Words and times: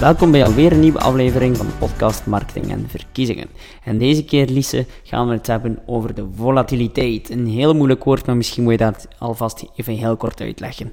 Welkom 0.00 0.30
bij 0.30 0.44
alweer 0.44 0.72
een 0.72 0.80
nieuwe 0.80 0.98
aflevering 0.98 1.56
van 1.56 1.66
de 1.66 1.72
podcast 1.72 2.26
Marketing 2.26 2.70
en 2.70 2.88
Verkiezingen. 2.88 3.48
En 3.84 3.98
deze 3.98 4.24
keer, 4.24 4.46
Lise, 4.46 4.86
gaan 5.02 5.28
we 5.28 5.34
het 5.34 5.46
hebben 5.46 5.78
over 5.86 6.14
de 6.14 6.26
volatiliteit. 6.34 7.30
Een 7.30 7.46
heel 7.46 7.74
moeilijk 7.74 8.04
woord, 8.04 8.26
maar 8.26 8.36
misschien 8.36 8.62
moet 8.62 8.72
je 8.72 8.78
dat 8.78 9.08
alvast 9.18 9.64
even 9.76 9.94
heel 9.94 10.16
kort 10.16 10.40
uitleggen. 10.40 10.92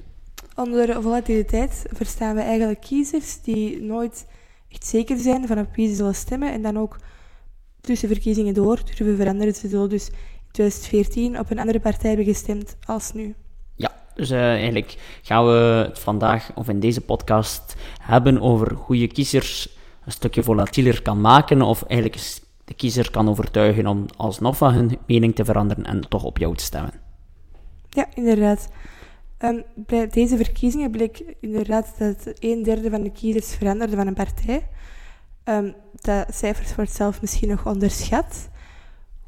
Onder 0.54 1.02
volatiliteit 1.02 1.86
verstaan 1.92 2.34
we 2.34 2.40
eigenlijk 2.40 2.80
kiezers 2.80 3.42
die 3.42 3.82
nooit 3.82 4.26
echt 4.68 4.86
zeker 4.86 5.18
zijn 5.18 5.46
van 5.46 5.58
op 5.58 5.74
wie 5.74 5.88
ze 5.88 5.94
zullen 5.94 6.14
stemmen 6.14 6.52
en 6.52 6.62
dan 6.62 6.78
ook 6.78 6.96
tussen 7.80 8.08
verkiezingen 8.08 8.54
door 8.54 8.80
durven 8.84 9.16
veranderen. 9.16 9.54
Ze 9.54 9.68
zullen 9.68 9.88
dus 9.88 10.08
in 10.08 10.14
2014 10.50 11.38
op 11.38 11.50
een 11.50 11.58
andere 11.58 11.80
partij 11.80 12.08
hebben 12.08 12.26
gestemd 12.26 12.76
als 12.86 13.12
nu. 13.12 13.34
Dus 14.18 14.30
uh, 14.30 14.52
eigenlijk 14.52 14.96
gaan 15.22 15.46
we 15.46 15.84
het 15.88 15.98
vandaag, 15.98 16.50
of 16.54 16.68
in 16.68 16.80
deze 16.80 17.00
podcast, 17.00 17.74
hebben 18.00 18.40
over 18.40 18.72
hoe 18.74 18.98
je 18.98 19.06
kiezers 19.06 19.76
een 20.04 20.12
stukje 20.12 20.42
volatieler 20.42 21.02
kan 21.02 21.20
maken, 21.20 21.62
of 21.62 21.82
eigenlijk 21.82 22.22
de 22.64 22.74
kiezer 22.74 23.10
kan 23.10 23.28
overtuigen 23.28 23.86
om 23.86 24.06
alsnog 24.16 24.56
van 24.56 24.72
hun 24.72 24.98
mening 25.06 25.34
te 25.34 25.44
veranderen 25.44 25.84
en 25.84 26.08
toch 26.08 26.24
op 26.24 26.38
jou 26.38 26.56
te 26.56 26.64
stemmen. 26.64 26.92
Ja, 27.90 28.06
inderdaad. 28.14 28.68
Um, 29.38 29.62
bij 29.74 30.08
deze 30.08 30.36
verkiezingen 30.36 30.90
bleek 30.90 31.22
inderdaad 31.40 31.94
dat 31.98 32.32
een 32.38 32.62
derde 32.62 32.90
van 32.90 33.02
de 33.02 33.12
kiezers 33.12 33.54
veranderde 33.54 33.96
van 33.96 34.06
een 34.06 34.14
partij. 34.14 34.68
Um, 35.44 35.74
dat 35.94 36.34
cijfers 36.34 36.74
wordt 36.74 36.92
zelf 36.92 37.20
misschien 37.20 37.48
nog 37.48 37.66
onderschat. 37.66 38.48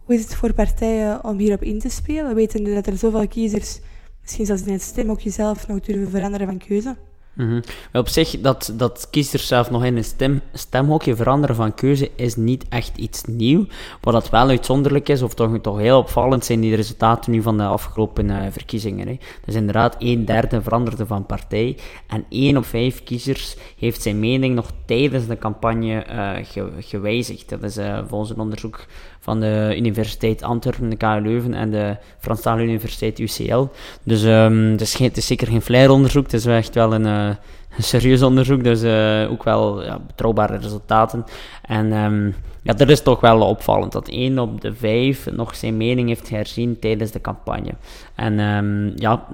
Hoe 0.05 0.15
is 0.15 0.23
het 0.23 0.35
voor 0.35 0.53
partijen 0.53 1.25
om 1.25 1.39
hierop 1.39 1.63
in 1.63 1.79
te 1.79 1.89
spelen, 1.89 2.35
wetende 2.35 2.75
dat 2.75 2.87
er 2.87 2.97
zoveel 2.97 3.29
kiezers 3.29 3.81
misschien 4.21 4.47
zelfs 4.47 4.63
in 4.63 4.73
het 4.73 4.83
stem 4.83 5.11
ook 5.11 5.21
jezelf 5.21 5.69
nog 5.69 5.81
durven 5.81 6.11
veranderen 6.11 6.47
van 6.47 6.59
keuze. 6.59 6.97
Mm 7.41 7.61
Op 7.93 8.09
zich, 8.09 8.41
dat, 8.41 8.73
dat 8.75 9.09
kiezers 9.11 9.47
zelf 9.47 9.71
nog 9.71 9.85
in 9.85 9.97
een 9.97 10.05
stem, 10.05 10.41
stemhokje 10.53 11.17
veranderen 11.17 11.57
van 11.57 11.75
keuze 11.75 12.11
is 12.17 12.37
niet 12.37 12.65
echt 12.69 12.97
iets 12.97 13.23
nieuw. 13.25 13.67
Wat 14.01 14.15
dat 14.15 14.31
wel 14.31 14.49
uitzonderlijk 14.49 15.09
is, 15.09 15.23
of 15.23 15.35
toch, 15.35 15.59
toch 15.63 15.79
heel 15.79 15.99
opvallend, 15.99 16.45
zijn 16.45 16.61
die 16.61 16.77
resultaten 16.77 17.33
nu 17.33 17.43
van 17.43 17.57
de 17.57 17.65
afgelopen 17.65 18.29
uh, 18.29 18.37
verkiezingen. 18.51 19.09
Hè. 19.09 19.19
Dus 19.45 19.55
inderdaad, 19.55 19.97
een 19.99 20.25
derde 20.25 20.63
veranderde 20.63 21.07
van 21.07 21.27
partij. 21.27 21.77
En 22.07 22.25
één 22.29 22.57
op 22.57 22.65
vijf 22.65 23.05
kiezers 23.05 23.57
heeft 23.79 24.03
zijn 24.03 24.19
mening 24.19 24.55
nog 24.55 24.71
tijdens 24.87 25.27
de 25.27 25.39
campagne 25.39 26.07
uh, 26.11 26.67
gewijzigd. 26.81 27.49
Dat 27.49 27.63
is 27.63 27.79
uh, 27.79 27.99
volgens 28.09 28.31
een 28.31 28.39
onderzoek 28.39 28.87
van 29.21 29.41
de 29.41 29.75
Universiteit 29.77 30.43
Antwerpen, 30.43 30.91
de 30.91 30.97
KU 30.97 31.21
Leuven 31.21 31.55
en 31.55 31.71
de 31.71 31.97
Franstalige 32.19 32.65
Universiteit 32.65 33.19
UCL. 33.19 33.67
Dus 34.03 34.23
um, 34.23 34.71
het, 34.71 34.81
is 34.81 34.99
het 34.99 35.17
is 35.17 35.27
zeker 35.27 35.47
geen 35.47 35.63
flair-onderzoek, 35.63 36.25
het 36.25 36.33
is 36.33 36.47
echt 36.47 36.75
wel 36.75 36.95
een, 36.95 37.30
een 37.77 37.83
serieus 37.83 38.23
onderzoek, 38.23 38.65
dus 38.65 38.83
uh, 38.83 39.31
ook 39.31 39.43
wel 39.43 39.85
ja, 39.85 39.99
betrouwbare 40.07 40.57
resultaten. 40.57 41.25
En 41.63 41.93
um, 41.93 42.35
ja, 42.63 42.73
dat 42.73 42.89
is 42.89 43.03
toch 43.03 43.21
wel 43.21 43.41
opvallend, 43.41 43.93
dat 43.93 44.09
één 44.09 44.39
op 44.39 44.61
de 44.61 44.75
vijf 44.75 45.31
nog 45.33 45.55
zijn 45.57 45.77
mening 45.77 46.09
heeft 46.09 46.31
herzien 46.31 46.79
tijdens 46.79 47.11
de 47.11 47.21
campagne. 47.21 47.73
En 48.15 48.39
um, 48.39 48.93
ja, 48.97 49.25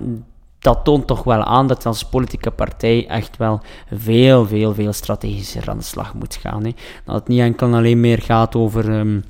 dat 0.58 0.84
toont 0.84 1.06
toch 1.06 1.24
wel 1.24 1.42
aan 1.42 1.66
dat 1.66 1.86
als 1.86 2.04
politieke 2.04 2.50
partij 2.50 3.06
echt 3.08 3.36
wel 3.36 3.60
veel, 3.92 4.46
veel, 4.46 4.74
veel 4.74 4.92
strategischer 4.92 5.70
aan 5.70 5.78
de 5.78 5.84
slag 5.84 6.14
moet 6.14 6.36
gaan. 6.36 6.64
Hè. 6.64 6.70
Dat 7.04 7.14
het 7.14 7.28
niet 7.28 7.40
enkel 7.40 7.74
alleen 7.74 8.00
meer 8.00 8.22
gaat 8.22 8.54
over... 8.54 8.90
Um, 8.90 9.24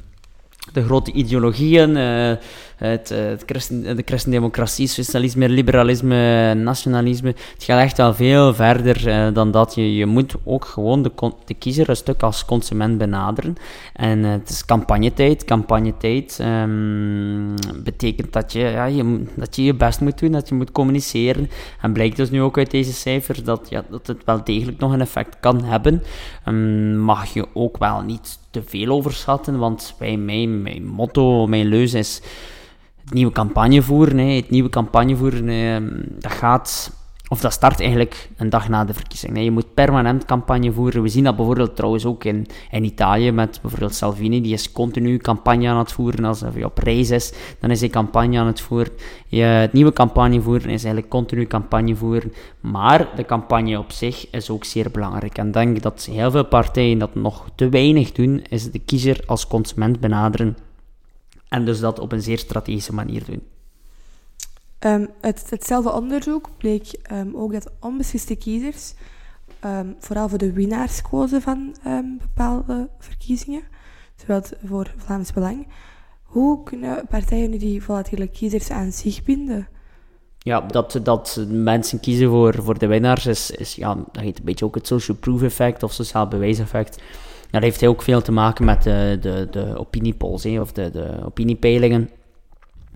de 0.72 0.84
grote 0.84 1.12
ideologieën, 1.12 1.90
uh, 1.90 2.30
het, 2.76 3.10
uh, 3.10 3.18
het 3.18 3.42
christen, 3.46 3.96
de 3.96 4.02
christendemocratie, 4.04 4.86
socialisme, 4.86 5.48
liberalisme, 5.48 6.54
nationalisme. 6.54 7.34
Het 7.54 7.64
gaat 7.64 7.80
echt 7.80 7.96
wel 7.96 8.14
veel 8.14 8.54
verder 8.54 9.08
uh, 9.08 9.34
dan 9.34 9.50
dat. 9.50 9.74
Je, 9.74 9.94
je 9.94 10.06
moet 10.06 10.34
ook 10.44 10.64
gewoon 10.64 11.02
de, 11.02 11.12
de 11.44 11.54
kiezer 11.54 11.88
een 11.88 11.96
stuk 11.96 12.22
als 12.22 12.44
consument 12.44 12.98
benaderen. 12.98 13.54
En 13.92 14.22
het 14.22 14.48
is 14.48 14.64
campagnetijd. 14.64 15.44
Campagnetijd 15.44 16.38
um, 16.42 17.54
betekent 17.84 18.32
dat 18.32 18.52
je, 18.52 18.58
ja, 18.58 18.84
je, 18.84 19.24
dat 19.34 19.56
je 19.56 19.64
je 19.64 19.74
best 19.74 20.00
moet 20.00 20.18
doen, 20.18 20.32
dat 20.32 20.48
je 20.48 20.54
moet 20.54 20.72
communiceren. 20.72 21.50
En 21.80 21.92
blijkt 21.92 22.16
dus 22.16 22.30
nu 22.30 22.42
ook 22.42 22.58
uit 22.58 22.70
deze 22.70 22.92
cijfers 22.92 23.42
dat, 23.42 23.66
ja, 23.70 23.84
dat 23.90 24.06
het 24.06 24.24
wel 24.24 24.44
degelijk 24.44 24.78
nog 24.78 24.92
een 24.92 25.00
effect 25.00 25.36
kan 25.40 25.64
hebben. 25.64 26.02
Um, 26.48 26.98
mag 26.98 27.32
je 27.32 27.46
ook 27.54 27.78
wel 27.78 28.00
niet 28.00 28.38
te 28.50 28.62
veel 28.66 28.88
overschatten, 28.88 29.58
want 29.58 29.94
bij 29.98 30.16
mij, 30.16 30.46
mijn 30.46 30.86
motto, 30.86 31.46
mijn 31.46 31.66
leus 31.66 31.94
is 31.94 32.22
het 33.06 33.14
nieuwe 33.14 33.32
campagne 33.32 33.82
voeren. 33.82 34.18
Hè. 34.18 34.34
Het 34.36 34.50
nieuwe 34.50 34.68
campagne 34.68 35.16
voeren, 35.16 35.48
ehm, 35.48 35.88
dat 36.18 36.32
gaat 36.32 36.90
of 37.28 37.40
dat 37.40 37.52
start 37.52 37.80
eigenlijk 37.80 38.28
een 38.36 38.50
dag 38.50 38.68
na 38.68 38.84
de 38.84 38.94
verkiezing. 38.94 39.32
Nee, 39.32 39.44
je 39.44 39.50
moet 39.50 39.74
permanent 39.74 40.24
campagne 40.24 40.72
voeren. 40.72 41.02
We 41.02 41.08
zien 41.08 41.24
dat 41.24 41.36
bijvoorbeeld 41.36 41.76
trouwens 41.76 42.04
ook 42.04 42.24
in, 42.24 42.46
in 42.70 42.84
Italië 42.84 43.30
met 43.30 43.58
bijvoorbeeld 43.62 43.94
Salvini. 43.94 44.40
Die 44.40 44.52
is 44.52 44.72
continu 44.72 45.16
campagne 45.16 45.68
aan 45.68 45.78
het 45.78 45.92
voeren. 45.92 46.24
Als 46.24 46.40
hij 46.40 46.64
op 46.64 46.78
reis 46.78 47.10
is, 47.10 47.32
dan 47.60 47.70
is 47.70 47.80
hij 47.80 47.88
campagne 47.88 48.38
aan 48.38 48.46
het 48.46 48.60
voeren. 48.60 48.92
Je, 49.26 49.42
het 49.42 49.72
nieuwe 49.72 49.92
campagne 49.92 50.40
voeren 50.40 50.70
is 50.70 50.84
eigenlijk 50.84 51.08
continu 51.08 51.46
campagne 51.46 51.96
voeren. 51.96 52.32
Maar 52.60 53.08
de 53.16 53.24
campagne 53.24 53.78
op 53.78 53.92
zich 53.92 54.30
is 54.30 54.50
ook 54.50 54.64
zeer 54.64 54.90
belangrijk. 54.90 55.38
En 55.38 55.46
ik 55.46 55.52
denk 55.52 55.82
dat 55.82 56.08
heel 56.10 56.30
veel 56.30 56.44
partijen 56.44 56.98
dat 56.98 57.14
nog 57.14 57.44
te 57.54 57.68
weinig 57.68 58.12
doen, 58.12 58.42
is 58.48 58.70
de 58.70 58.78
kiezer 58.78 59.20
als 59.26 59.46
consument 59.46 60.00
benaderen. 60.00 60.56
En 61.56 61.64
dus 61.64 61.80
dat 61.80 61.98
op 61.98 62.12
een 62.12 62.22
zeer 62.22 62.38
strategische 62.38 62.94
manier 62.94 63.24
doen. 63.24 63.42
Um, 64.80 65.08
uit 65.20 65.50
hetzelfde 65.50 65.92
onderzoek 65.92 66.50
bleek 66.58 66.98
um, 67.12 67.36
ook 67.36 67.52
dat 67.52 67.70
onbesliste 67.80 68.34
kiezers 68.34 68.94
um, 69.64 69.96
vooral 69.98 70.28
voor 70.28 70.38
de 70.38 70.52
winnaars 70.52 71.02
kozen 71.02 71.42
van 71.42 71.76
bepaalde 72.18 72.88
verkiezingen, 72.98 73.62
zowel 74.16 74.42
voor 74.64 74.94
Vlaams 74.96 75.32
Belang. 75.32 75.68
Hoe 76.22 76.62
kunnen 76.62 77.06
partijen 77.08 77.50
nu 77.50 77.58
die 77.58 77.82
volatiele 77.82 78.26
kiezers 78.26 78.70
aan 78.70 78.92
zich 78.92 79.22
binden? 79.22 79.68
Ja, 80.38 80.60
dat, 80.60 81.00
dat 81.02 81.46
mensen 81.48 82.00
kiezen 82.00 82.28
voor, 82.28 82.54
voor 82.62 82.78
de 82.78 82.86
winnaars 82.86 83.26
is, 83.26 83.50
is 83.50 83.74
ja, 83.74 83.94
dat 83.94 84.22
heet 84.22 84.38
een 84.38 84.44
beetje 84.44 84.64
ook 84.64 84.74
het 84.74 84.86
social 84.86 85.16
proof 85.16 85.42
effect 85.42 85.82
of 85.82 85.92
sociaal 85.92 86.28
bewijseffect. 86.28 87.02
Dat 87.50 87.62
heeft 87.62 87.86
ook 87.86 88.02
veel 88.02 88.22
te 88.22 88.32
maken 88.32 88.64
met 88.64 88.82
de, 88.82 89.18
de, 89.20 89.48
de 89.50 89.78
opiniepolls, 89.78 90.46
of 90.46 90.72
de, 90.72 90.90
de 90.90 91.08
opiniepeilingen. 91.24 92.10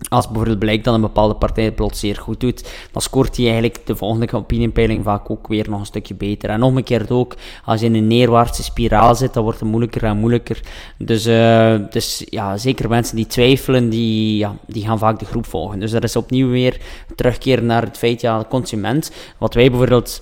Als 0.09 0.27
bijvoorbeeld 0.27 0.59
blijkt 0.59 0.83
dat 0.83 0.93
een 0.93 1.01
bepaalde 1.01 1.35
partij 1.35 1.63
het 1.63 1.75
plots 1.75 1.99
zeer 1.99 2.15
goed 2.15 2.39
doet, 2.39 2.69
dan 2.91 3.01
scoort 3.01 3.35
hij 3.35 3.45
eigenlijk 3.45 3.85
de 3.85 3.95
volgende 3.95 4.33
opiniepeiling 4.33 5.03
vaak 5.03 5.29
ook 5.29 5.47
weer 5.47 5.69
nog 5.69 5.79
een 5.79 5.85
stukje 5.85 6.13
beter. 6.13 6.49
En 6.49 6.63
omgekeerd 6.63 7.11
ook, 7.11 7.35
als 7.65 7.79
je 7.79 7.85
in 7.85 7.95
een 7.95 8.07
neerwaartse 8.07 8.63
spiraal 8.63 9.15
zit, 9.15 9.33
dan 9.33 9.43
wordt 9.43 9.59
het 9.59 9.69
moeilijker 9.69 10.03
en 10.03 10.17
moeilijker. 10.17 10.59
Dus, 10.97 11.27
uh, 11.27 11.75
dus 11.89 12.25
ja, 12.29 12.57
zeker 12.57 12.89
mensen 12.89 13.15
die 13.15 13.27
twijfelen, 13.27 13.89
die, 13.89 14.37
ja, 14.37 14.55
die 14.67 14.85
gaan 14.85 14.99
vaak 14.99 15.19
de 15.19 15.25
groep 15.25 15.45
volgen. 15.45 15.79
Dus 15.79 15.91
dat 15.91 16.03
is 16.03 16.15
opnieuw 16.15 16.49
weer 16.49 16.77
terugkeren 17.15 17.65
naar 17.65 17.81
het 17.83 17.97
feit, 17.97 18.21
ja, 18.21 18.39
de 18.39 18.47
consument. 18.47 19.11
Wat 19.37 19.53
wij 19.53 19.69
bijvoorbeeld 19.69 20.21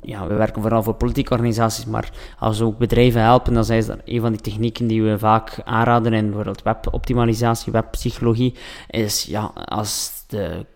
ja, 0.00 0.26
we 0.26 0.34
werken 0.34 0.62
vooral 0.62 0.82
voor 0.82 0.94
politieke 0.94 1.32
organisaties, 1.32 1.84
maar 1.84 2.10
als 2.38 2.58
we 2.58 2.64
ook 2.64 2.78
bedrijven 2.78 3.20
helpen, 3.20 3.54
dan 3.54 3.64
zijn 3.64 3.86
dat 3.86 3.98
een 4.04 4.20
van 4.20 4.32
die 4.32 4.40
technieken 4.40 4.86
die 4.86 5.02
we 5.02 5.18
vaak 5.18 5.60
aanraden 5.64 6.12
in 6.12 6.26
bijvoorbeeld 6.26 6.62
weboptimalisatie, 6.62 7.72
webpsychologie, 7.72 8.54
is 8.90 9.24
ja, 9.24 9.44
als 9.64 10.24
de 10.26 10.66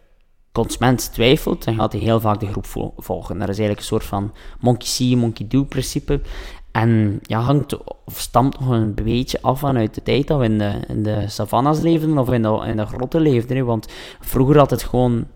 consument 0.52 1.12
twijfelt, 1.12 1.64
dan 1.64 1.74
gaat 1.74 1.92
hij 1.92 2.00
heel 2.00 2.20
vaak 2.20 2.40
de 2.40 2.46
groep 2.46 2.94
volgen. 2.96 3.38
Dat 3.38 3.48
is 3.48 3.58
eigenlijk 3.58 3.78
een 3.78 3.84
soort 3.84 4.04
van 4.04 4.32
monkey 4.60 4.86
see, 4.86 5.16
monkey 5.16 5.46
do 5.48 5.64
principe. 5.64 6.20
En 6.72 7.18
ja, 7.22 7.40
hangt 7.40 7.84
of 8.04 8.18
stamt 8.18 8.60
nog 8.60 8.68
een 8.68 8.94
beetje 8.94 9.42
af 9.42 9.58
vanuit 9.58 9.94
de 9.94 10.02
tijd 10.02 10.26
dat 10.26 10.38
we 10.38 10.44
in 10.44 10.58
de, 10.58 10.80
in 10.88 11.02
de 11.02 11.28
savannas 11.28 11.80
leefden 11.80 12.18
of 12.18 12.30
in 12.30 12.42
de, 12.42 12.62
in 12.66 12.76
de 12.76 12.86
grotten 12.86 13.20
leefden. 13.20 13.66
Want 13.66 13.86
vroeger 14.20 14.58
had 14.58 14.70
het 14.70 14.82
gewoon 14.82 15.26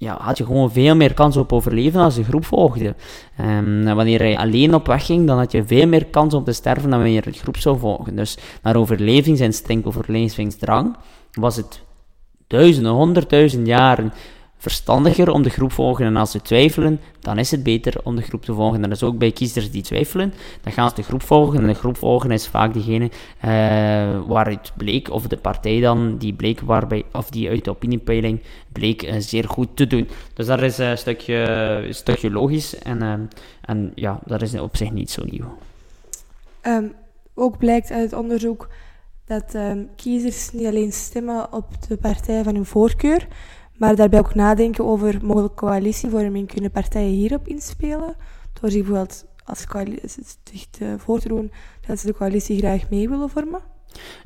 ja, 0.00 0.16
had 0.20 0.38
je 0.38 0.44
gewoon 0.44 0.72
veel 0.72 0.96
meer 0.96 1.14
kans 1.14 1.36
op 1.36 1.52
overleven 1.52 2.00
als 2.00 2.16
je 2.16 2.24
groep 2.24 2.44
volgde. 2.44 2.94
Um, 3.40 3.84
wanneer 3.84 4.26
je 4.26 4.38
alleen 4.38 4.74
op 4.74 4.86
weg 4.86 5.06
ging, 5.06 5.26
dan 5.26 5.38
had 5.38 5.52
je 5.52 5.64
veel 5.64 5.86
meer 5.86 6.04
kans 6.06 6.34
om 6.34 6.44
te 6.44 6.52
sterven 6.52 6.90
dan 6.90 6.98
wanneer 6.98 7.22
je 7.24 7.32
groep 7.32 7.56
zou 7.56 7.78
volgen. 7.78 8.16
Dus 8.16 8.38
naar 8.62 8.76
overlevingsinstinct 8.76 9.86
overlevingsdrang 9.86 10.96
was 11.32 11.56
het 11.56 11.82
duizenden, 12.46 12.92
honderdduizend 12.92 13.66
jaren 13.66 14.12
verstandiger 14.60 15.30
om 15.30 15.42
de 15.42 15.50
groep 15.50 15.68
te 15.68 15.74
volgen. 15.74 16.06
En 16.06 16.16
als 16.16 16.30
ze 16.30 16.42
twijfelen, 16.42 17.00
dan 17.20 17.38
is 17.38 17.50
het 17.50 17.62
beter 17.62 18.00
om 18.04 18.16
de 18.16 18.22
groep 18.22 18.44
te 18.44 18.54
volgen. 18.54 18.82
Dat 18.82 18.90
is 18.90 19.02
ook 19.02 19.18
bij 19.18 19.32
kiezers 19.32 19.70
die 19.70 19.82
twijfelen. 19.82 20.32
Dan 20.62 20.72
gaan 20.72 20.88
ze 20.88 20.94
de 20.94 21.02
groep 21.02 21.22
volgen. 21.22 21.60
En 21.60 21.66
de 21.66 21.74
groep 21.74 21.96
volgen 21.96 22.30
is 22.30 22.48
vaak 22.48 22.74
degene 22.74 23.04
uh, 23.04 24.26
waaruit 24.26 24.72
bleek, 24.76 25.10
of 25.10 25.26
de 25.26 25.36
partij 25.36 25.80
dan, 25.80 26.16
die 26.18 26.32
bleek 26.32 26.60
waarbij, 26.60 27.04
of 27.12 27.30
die 27.30 27.48
uit 27.48 27.64
de 27.64 27.70
opiniepeiling 27.70 28.42
bleek 28.72 29.02
uh, 29.02 29.14
zeer 29.18 29.48
goed 29.48 29.68
te 29.74 29.86
doen. 29.86 30.08
Dus 30.34 30.46
dat 30.46 30.62
is 30.62 30.78
een 30.78 30.98
stukje, 30.98 31.34
een 31.86 31.94
stukje 31.94 32.30
logisch. 32.30 32.78
En, 32.78 33.30
en 33.60 33.92
ja, 33.94 34.20
dat 34.24 34.42
is 34.42 34.54
op 34.54 34.76
zich 34.76 34.90
niet 34.90 35.10
zo 35.10 35.22
nieuw. 35.30 35.58
Um, 36.62 36.92
ook 37.34 37.58
blijkt 37.58 37.90
uit 37.90 38.10
het 38.10 38.20
onderzoek 38.20 38.68
dat 39.24 39.54
um, 39.54 39.88
kiezers 39.96 40.52
niet 40.52 40.66
alleen 40.66 40.92
stemmen 40.92 41.52
op 41.52 41.66
de 41.88 41.96
partij 41.96 42.42
van 42.42 42.54
hun 42.54 42.66
voorkeur, 42.66 43.26
maar 43.80 43.96
daarbij 43.96 44.18
ook 44.18 44.34
nadenken 44.34 44.86
over 44.86 45.18
mogelijke 45.22 45.56
coalitievorming. 45.56 46.52
Kunnen 46.52 46.70
partijen 46.70 47.12
hierop 47.12 47.48
inspelen? 47.48 48.16
Door 48.60 48.70
bijvoorbeeld 48.70 49.24
als 49.44 49.66
coalitie, 49.66 50.08
zich 50.08 50.66
te 50.70 50.94
voor 50.98 51.20
te 51.20 51.48
dat 51.86 51.98
ze 51.98 52.06
de 52.06 52.14
coalitie 52.14 52.58
graag 52.58 52.90
mee 52.90 53.08
willen 53.08 53.30
vormen? 53.30 53.60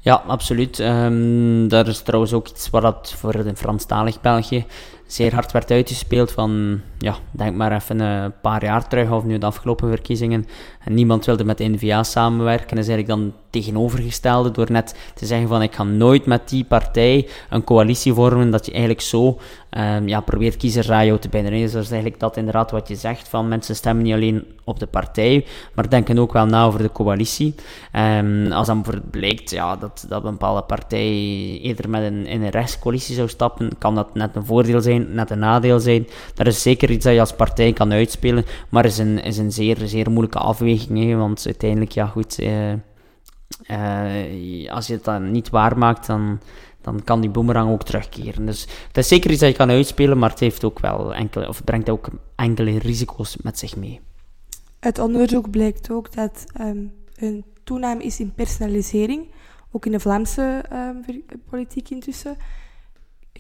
Ja, 0.01 0.15
absoluut. 0.15 0.79
Um, 0.79 1.69
daar 1.69 1.87
is 1.87 2.03
trouwens 2.03 2.33
ook 2.33 2.49
iets 2.49 2.71
wat 2.71 2.83
dat 2.83 3.12
voor 3.12 3.33
de 3.33 3.56
Franstalig 3.56 4.21
België 4.21 4.67
zeer 5.14 5.34
hard 5.34 5.52
werd 5.52 5.70
uitgespeeld 5.70 6.32
van, 6.32 6.81
ja, 6.99 7.16
denk 7.31 7.56
maar 7.56 7.72
even 7.72 8.00
een 8.00 8.32
paar 8.40 8.64
jaar 8.64 8.88
terug, 8.88 9.11
of 9.11 9.25
nu 9.25 9.38
de 9.38 9.46
afgelopen 9.46 9.88
verkiezingen, 9.88 10.46
en 10.84 10.94
niemand 10.94 11.25
wilde 11.25 11.44
met 11.44 11.58
de 11.58 11.64
N-VA 11.64 12.02
samenwerken, 12.02 12.78
is 12.78 12.88
eigenlijk 12.88 13.08
dan 13.08 13.32
tegenovergestelde 13.50 14.50
door 14.50 14.70
net 14.70 14.96
te 15.14 15.26
zeggen 15.26 15.49
van 15.49 15.62
ik 15.62 15.75
ga 15.75 15.82
nooit 15.82 16.26
met 16.26 16.49
die 16.49 16.64
partij 16.64 17.28
een 17.50 17.64
coalitie 17.64 18.12
vormen, 18.12 18.50
dat 18.50 18.66
je 18.66 18.72
eigenlijk 18.72 19.00
zo 19.00 19.38
um, 19.79 20.09
ja, 20.09 20.21
probeert 20.21 20.56
kiezerradio 20.56 21.19
te 21.19 21.29
binden. 21.29 21.53
Dus 21.53 21.73
dat 21.73 21.82
is 21.82 21.91
eigenlijk 21.91 22.21
dat 22.21 22.37
inderdaad 22.37 22.71
wat 22.71 22.88
je 22.88 22.94
zegt, 22.94 23.29
van 23.29 23.49
mensen 23.49 23.76
stemmen 23.76 24.05
niet 24.05 24.15
alleen 24.15 24.44
op 24.65 24.79
de 24.79 24.87
partij, 24.87 25.47
maar 25.75 25.88
denken 25.88 26.19
ook 26.19 26.32
wel 26.32 26.47
na 26.47 26.65
over 26.65 26.82
de 26.82 26.93
coalitie. 26.93 27.55
Um, 27.93 28.53
als 28.53 28.67
dan 28.67 28.85
blijkt 29.11 29.50
ja, 29.50 29.76
dat, 29.76 30.06
dat 30.09 30.25
een 30.25 30.31
bepaalde 30.31 30.62
partij 30.62 31.09
eerder 31.62 31.91
met 31.91 32.03
een, 32.03 32.26
in 32.26 32.43
een 32.43 32.50
rechtscoalitie 32.50 33.15
zou 33.15 33.29
stappen, 33.29 33.79
kan 33.79 33.94
dat 33.94 34.15
net 34.15 34.37
een 34.37 34.47
voordeel 34.47 34.81
zijn, 34.81 35.15
net 35.15 35.31
een 35.31 35.38
nadeel 35.38 35.81
zijn. 35.81 36.06
Dat 36.35 36.47
is 36.47 36.62
zeker 36.62 36.91
iets 36.91 37.05
dat 37.05 37.15
je 37.15 37.21
als 37.21 37.35
partij 37.35 37.73
kan 37.73 37.93
uitspelen, 37.93 38.44
maar 38.69 38.85
is 38.85 38.99
een, 38.99 39.23
is 39.23 39.38
een 39.38 39.53
zeer, 39.53 39.76
zeer 39.85 40.11
moeilijke 40.11 40.38
afweging, 40.38 41.17
want 41.17 41.43
uiteindelijk, 41.47 41.93
ja 41.93 42.06
goed... 42.06 42.41
Uh, 42.41 42.73
uh, 43.71 44.71
als 44.71 44.87
je 44.87 44.93
het 44.93 45.05
dan 45.05 45.31
niet 45.31 45.50
waarmaakt, 45.50 46.06
dan, 46.06 46.41
dan 46.85 47.05
kan 47.05 47.21
die 47.21 47.31
boemerang 47.31 47.71
ook 47.71 47.83
terugkeren. 47.83 48.47
Dus 48.47 48.67
het 48.87 48.97
is 48.97 49.09
zeker 49.09 49.31
iets 49.31 49.41
dat 49.41 49.51
je 49.51 49.57
kan 49.57 49.71
uitspelen, 49.71 50.19
maar 50.19 50.31
het, 50.31 50.41
heeft 50.41 50.65
ook 50.65 50.79
wel 50.79 51.15
enkele, 51.15 51.49
of 51.49 51.65
brengt 51.65 51.91
ook 51.91 52.09
enkele 52.37 52.79
risico's 52.79 53.37
met 53.37 53.59
zich 53.59 53.77
mee. 53.77 54.01
Het 54.81 54.99
onderzoek 54.99 55.51
blijkt 55.51 55.91
ook 55.91 56.13
dat 56.13 56.45
um, 56.61 56.93
een 57.17 57.45
toename 57.65 58.03
is 58.03 58.21
in 58.21 58.35
personalisering, 58.35 59.31
ook 59.71 59.87
in 59.87 59.93
de 59.93 60.01
Vlaamse 60.01 60.65
um, 60.73 61.25
politiek 61.51 61.91
intussen. 61.91 62.37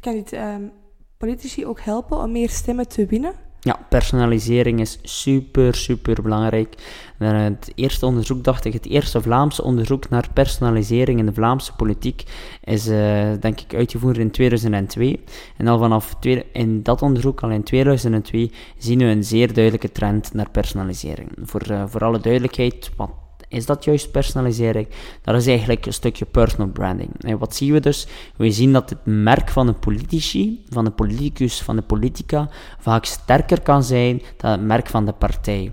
Kan 0.00 0.12
dit 0.12 0.32
um, 0.32 0.72
politici 1.16 1.66
ook 1.66 1.80
helpen 1.80 2.18
om 2.18 2.32
meer 2.32 2.50
stemmen 2.50 2.88
te 2.88 3.06
winnen? 3.06 3.34
Ja, 3.64 3.78
personalisering 3.88 4.80
is 4.80 4.98
super, 5.02 5.74
super 5.74 6.22
belangrijk. 6.22 6.74
Het 7.18 7.72
eerste 7.74 8.06
onderzoek, 8.06 8.44
dacht 8.44 8.64
ik, 8.64 8.72
het 8.72 8.86
eerste 8.86 9.22
Vlaamse 9.22 9.62
onderzoek 9.62 10.08
naar 10.08 10.28
personalisering 10.32 11.18
in 11.18 11.26
de 11.26 11.32
Vlaamse 11.32 11.74
politiek 11.74 12.24
is, 12.64 12.88
uh, 12.88 13.32
denk 13.40 13.60
ik, 13.60 13.74
uitgevoerd 13.74 14.18
in 14.18 14.30
2002. 14.30 15.24
En 15.56 15.66
al 15.66 15.78
vanaf 15.78 16.16
in 16.52 16.82
dat 16.82 17.02
onderzoek, 17.02 17.40
al 17.40 17.50
in 17.50 17.62
2002, 17.62 18.50
zien 18.78 18.98
we 18.98 19.04
een 19.04 19.24
zeer 19.24 19.52
duidelijke 19.52 19.92
trend 19.92 20.34
naar 20.34 20.50
personalisering. 20.50 21.30
Voor, 21.42 21.70
uh, 21.70 21.84
voor 21.86 22.04
alle 22.04 22.20
duidelijkheid, 22.20 22.90
wat 22.96 23.10
is 23.48 23.66
dat 23.66 23.84
juist 23.84 24.10
personalisering? 24.10 24.88
Dat 25.22 25.34
is 25.34 25.46
eigenlijk 25.46 25.86
een 25.86 25.92
stukje 25.92 26.24
personal 26.24 26.68
branding. 26.68 27.10
En 27.20 27.38
wat 27.38 27.54
zien 27.54 27.72
we 27.72 27.80
dus? 27.80 28.06
We 28.36 28.50
zien 28.50 28.72
dat 28.72 28.90
het 28.90 28.98
merk 29.04 29.50
van 29.50 29.68
een 29.68 29.78
politici, 29.78 30.64
van 30.68 30.84
de 30.84 30.90
politicus, 30.90 31.62
van 31.62 31.76
de 31.76 31.82
politica, 31.82 32.48
vaak 32.78 33.04
sterker 33.04 33.60
kan 33.60 33.84
zijn 33.84 34.22
dan 34.36 34.50
het 34.50 34.62
merk 34.62 34.88
van 34.88 35.04
de 35.04 35.12
partij. 35.12 35.72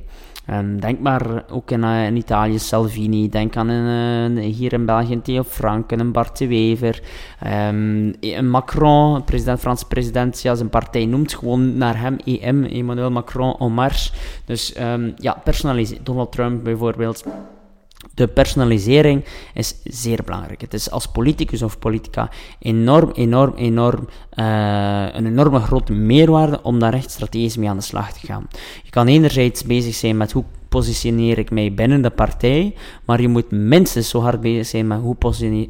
Um, 0.50 0.80
denk 0.80 1.00
maar 1.00 1.44
ook 1.52 1.72
in, 1.72 1.84
uh, 1.84 2.06
in, 2.06 2.16
Italië 2.16 2.60
Salvini, 2.60 3.30
denk 3.30 3.56
aan 3.56 3.68
een, 3.68 4.38
hier 4.38 4.74
in 4.74 4.86
België 4.86 5.22
Theo 5.22 5.44
Franken, 5.44 6.00
een 6.00 6.12
Bart 6.12 6.38
de 6.38 6.48
Wever, 6.48 7.02
een 8.20 8.50
Macron, 8.50 9.24
president, 9.24 9.60
Franse 9.60 9.88
president, 9.88 10.42
ja, 10.42 10.56
zijn 10.56 10.70
partij 10.70 11.06
noemt 11.06 11.34
gewoon 11.34 11.78
naar 11.78 12.00
hem 12.00 12.18
EM, 12.26 12.64
Emmanuel 12.64 13.12
Macron 13.12 13.56
en 13.60 13.74
marche. 13.74 14.12
Dus 14.46 14.80
um, 14.80 15.14
ja, 15.16 15.42
personaliseren. 15.44 16.04
Donald 16.04 16.32
Trump 16.32 16.64
bijvoorbeeld. 16.64 17.24
De 18.14 18.28
personalisering 18.28 19.26
is 19.54 19.76
zeer 19.84 20.24
belangrijk. 20.26 20.62
Het 20.62 20.74
is 20.74 20.92
als 20.92 21.08
politicus 21.08 21.62
of 21.62 21.80
politica 21.80 22.30
enorm, 22.60 23.12
enorm, 23.12 23.54
enorm, 23.56 24.08
uh, 24.36 25.08
een 25.12 25.26
enorme 25.26 25.60
grote 25.60 25.94
meerwaarde 25.94 26.64
om 26.64 26.80
daar 26.80 26.94
echt 26.94 27.12
strategisch 27.12 27.58
mee 27.58 27.70
aan 27.70 27.78
de 27.78 27.84
slag 27.84 28.14
te 28.14 28.26
gaan. 28.26 28.48
Je 28.84 28.90
kan 28.90 29.08
enerzijds 29.08 29.64
bezig 29.64 29.94
zijn 29.96 30.18
met 30.18 30.32
hoe 30.32 30.44
positioneer 30.72 31.38
ik 31.38 31.52
mij 31.52 31.74
binnen 31.74 32.02
de 32.02 32.10
partij, 32.10 32.76
maar 33.06 33.22
je 33.22 33.28
moet 33.28 33.52
minstens 33.52 34.10
zo 34.10 34.20
hard 34.20 34.42
bezig 34.42 34.66
zijn 34.66 34.88
met 34.88 35.00
hoe 35.00 35.16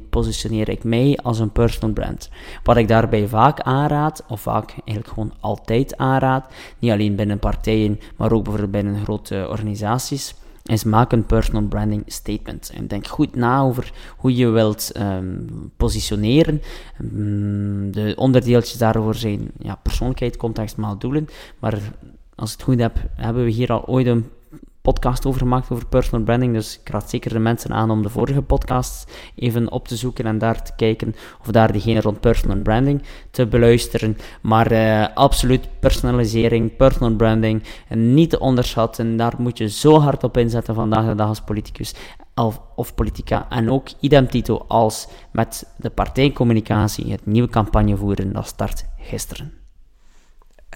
positioneer 0.10 0.70
ik 0.70 0.84
mij 0.84 1.20
als 1.24 1.40
een 1.40 1.52
personal 1.52 1.94
brand. 1.94 2.30
Wat 2.64 2.78
ik 2.78 2.88
daarbij 2.88 3.28
vaak 3.28 3.60
aanraad, 3.60 4.24
of 4.28 4.42
vaak 4.42 4.74
eigenlijk 4.86 5.08
gewoon 5.08 5.34
altijd 5.40 5.98
aanraad, 5.98 6.54
niet 6.80 6.92
alleen 6.92 7.16
binnen 7.16 7.40
partijen, 7.40 8.00
maar 8.18 8.32
ook 8.32 8.44
bijvoorbeeld 8.44 8.84
binnen 8.84 9.04
grote 9.04 9.48
organisaties, 9.50 10.36
is 10.64 10.84
maak 10.84 11.12
een 11.12 11.26
personal 11.26 11.64
branding 11.64 12.04
statement. 12.06 12.72
En 12.74 12.88
denk 12.88 13.08
goed 13.08 13.36
na 13.36 13.62
over 13.62 13.94
hoe 14.18 14.36
je 14.36 14.48
wilt 14.48 14.92
um, 14.98 15.72
positioneren. 15.78 16.62
Um, 17.02 17.92
de 17.92 18.14
onderdeeltjes 18.16 18.78
daarvoor 18.78 19.16
zijn 19.16 19.52
ja, 19.60 19.76
persoonlijkheid, 19.76 20.38
context, 20.38 20.78
maal 20.78 20.98
doelen. 20.98 21.28
Maar 21.60 21.80
als 22.36 22.52
ik 22.52 22.58
het 22.58 22.68
goed 22.68 22.80
heb, 22.80 22.98
hebben 23.16 23.44
we 23.44 23.52
hier 23.52 23.72
al 23.72 23.86
ooit 23.86 24.08
een 24.08 24.26
podcast 24.82 25.26
over 25.26 25.40
gemaakt 25.40 25.72
over 25.72 25.86
personal 25.88 26.24
branding. 26.26 26.54
Dus 26.54 26.80
ik 26.80 26.90
raad 26.90 27.10
zeker 27.10 27.34
de 27.34 27.40
mensen 27.40 27.72
aan 27.72 27.92
om 27.92 28.02
de 28.02 28.10
vorige 28.10 28.42
podcast 28.42 29.12
even 29.36 29.72
op 29.72 29.88
te 29.88 29.96
zoeken 29.96 30.26
en 30.26 30.38
daar 30.38 30.64
te 30.64 30.72
kijken 30.76 31.16
of 31.42 31.48
daar 31.48 31.72
diegene 31.72 32.02
rond 32.02 32.20
personal 32.20 32.58
branding 32.58 33.02
te 33.32 33.48
beluisteren. 33.48 34.18
Maar 34.42 34.72
uh, 34.72 35.08
absoluut 35.14 35.68
personalisering, 35.80 36.76
personal 36.76 37.16
branding, 37.16 37.64
en 37.88 38.14
niet 38.14 38.30
te 38.30 38.40
onderschatten. 38.40 39.18
Daar 39.18 39.34
moet 39.38 39.58
je 39.58 39.70
zo 39.70 40.00
hard 40.00 40.24
op 40.24 40.38
inzetten 40.38 40.76
vandaag 40.76 41.06
de 41.06 41.16
dag 41.16 41.28
als 41.28 41.42
politicus 41.42 41.94
of, 42.76 42.96
politica. 42.96 43.50
En 43.50 43.72
ook 43.72 43.88
idem 44.00 44.28
tito 44.28 44.66
als 44.68 45.08
met 45.32 45.68
de 45.78 45.90
partijcommunicatie, 45.90 47.12
het 47.12 47.26
nieuwe 47.26 47.50
campagne 47.50 47.98
voeren, 47.98 48.34
dat 48.34 48.48
start 48.48 48.86
gisteren. 48.98 49.54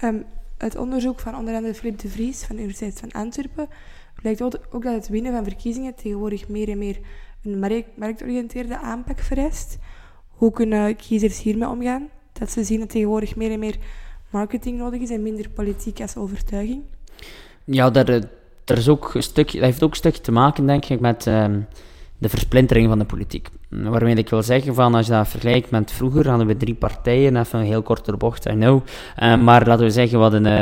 Um, 0.04 0.24
het 0.58 0.76
onderzoek 0.76 1.20
van 1.20 1.36
onder 1.36 1.54
andere 1.54 1.74
Philippe 1.74 2.02
de 2.02 2.08
Vries 2.08 2.44
van 2.44 2.56
de 2.56 2.62
Universiteit 2.62 3.00
van 3.00 3.20
Antwerpen 3.20 3.68
blijkt 4.16 4.42
ook 4.42 4.82
dat 4.82 4.94
het 4.94 5.08
winnen 5.08 5.32
van 5.32 5.44
verkiezingen 5.44 5.94
tegenwoordig 5.94 6.48
meer 6.48 6.68
en 6.68 6.78
meer 6.78 6.98
een 7.42 7.84
marktoriënteerde 7.94 8.78
aanpak 8.78 9.18
vereist. 9.18 9.78
Hoe 10.28 10.52
kunnen 10.52 10.96
kiezers 10.96 11.42
hiermee 11.42 11.68
omgaan? 11.68 12.08
Dat 12.32 12.50
ze 12.50 12.64
zien 12.64 12.80
dat 12.80 12.90
tegenwoordig 12.90 13.36
meer 13.36 13.50
en 13.50 13.58
meer 13.58 13.76
marketing 14.30 14.78
nodig 14.78 15.00
is 15.00 15.10
en 15.10 15.22
minder 15.22 15.50
politiek 15.50 16.00
als 16.00 16.16
overtuiging? 16.16 16.82
Ja, 17.64 17.90
dat, 17.90 18.08
eh, 18.08 18.20
dat, 18.64 18.78
is 18.78 18.88
ook 18.88 19.14
een 19.14 19.22
stukje, 19.22 19.58
dat 19.58 19.66
heeft 19.66 19.82
ook 19.82 19.90
een 19.90 19.96
stukje 19.96 20.22
te 20.22 20.32
maken, 20.32 20.66
denk 20.66 20.84
ik, 20.84 21.00
met 21.00 21.26
ehm, 21.26 21.60
de 22.18 22.28
versplintering 22.28 22.88
van 22.88 22.98
de 22.98 23.04
politiek. 23.04 23.48
Waarmee 23.68 24.14
ik 24.14 24.28
wil 24.28 24.42
zeggen, 24.42 24.74
van, 24.74 24.94
als 24.94 25.06
je 25.06 25.12
dat 25.12 25.28
vergelijkt 25.28 25.70
met 25.70 25.92
vroeger, 25.92 26.28
hadden 26.28 26.46
we 26.46 26.56
drie 26.56 26.74
partijen, 26.74 27.36
even 27.36 27.58
een 27.58 27.64
heel 27.64 27.82
korte 27.82 28.16
bocht, 28.16 28.46
I 28.46 28.52
know. 28.52 28.82
Uh, 29.22 29.40
maar 29.42 29.66
laten 29.66 29.84
we 29.84 29.90
zeggen, 29.90 30.16
we 30.16 30.22
hadden 30.22 30.44
uh, 30.44 30.52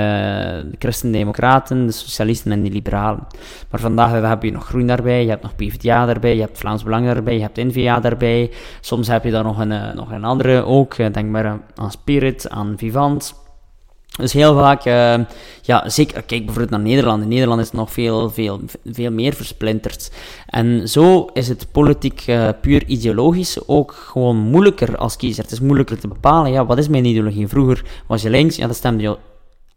de 0.70 0.76
Christen-Democraten, 0.78 1.86
de 1.86 1.92
Socialisten 1.92 2.52
en 2.52 2.62
de 2.62 2.70
Liberalen. 2.70 3.26
Maar 3.70 3.80
vandaag 3.80 4.28
heb 4.28 4.42
je 4.42 4.52
nog 4.52 4.66
Groen 4.66 4.86
daarbij, 4.86 5.22
je 5.22 5.30
hebt 5.30 5.42
nog 5.42 5.56
PvdA 5.56 6.06
daarbij, 6.06 6.34
je 6.34 6.40
hebt 6.40 6.58
Vlaams 6.58 6.82
Belang 6.82 7.06
daarbij, 7.06 7.34
je 7.34 7.40
hebt 7.40 7.56
N-VA 7.56 8.00
daarbij. 8.00 8.50
Soms 8.80 9.08
heb 9.08 9.24
je 9.24 9.30
daar 9.30 9.44
nog 9.44 9.58
een, 9.58 9.70
uh, 9.70 9.92
nog 9.92 10.10
een 10.10 10.24
andere 10.24 10.64
ook, 10.64 10.96
denk 10.96 11.30
maar 11.30 11.60
aan 11.74 11.90
Spirit, 11.90 12.50
aan 12.50 12.74
Vivant. 12.76 13.43
Dus 14.18 14.32
heel 14.32 14.54
vaak, 14.54 14.86
uh, 14.86 15.14
ja, 15.62 15.88
zeker, 15.88 16.22
kijk 16.22 16.44
bijvoorbeeld 16.44 16.70
naar 16.70 16.80
Nederland. 16.80 17.22
In 17.22 17.28
Nederland 17.28 17.60
is 17.60 17.66
het 17.66 17.76
nog 17.76 17.92
veel, 17.92 18.30
veel, 18.30 18.60
veel 18.84 19.10
meer 19.10 19.34
versplinterd. 19.34 20.10
En 20.46 20.88
zo 20.88 21.24
is 21.32 21.48
het 21.48 21.66
politiek 21.72 22.26
uh, 22.26 22.48
puur 22.60 22.86
ideologisch 22.86 23.68
ook 23.68 23.92
gewoon 23.92 24.36
moeilijker 24.36 24.96
als 24.96 25.16
kiezer. 25.16 25.42
Het 25.42 25.52
is 25.52 25.60
moeilijker 25.60 25.98
te 25.98 26.08
bepalen, 26.08 26.52
ja, 26.52 26.66
wat 26.66 26.78
is 26.78 26.88
mijn 26.88 27.04
ideologie? 27.04 27.48
Vroeger 27.48 27.84
was 28.06 28.22
je 28.22 28.30
links, 28.30 28.56
ja, 28.56 28.66
dan 28.66 28.74
stemde 28.74 29.02
je 29.02 29.16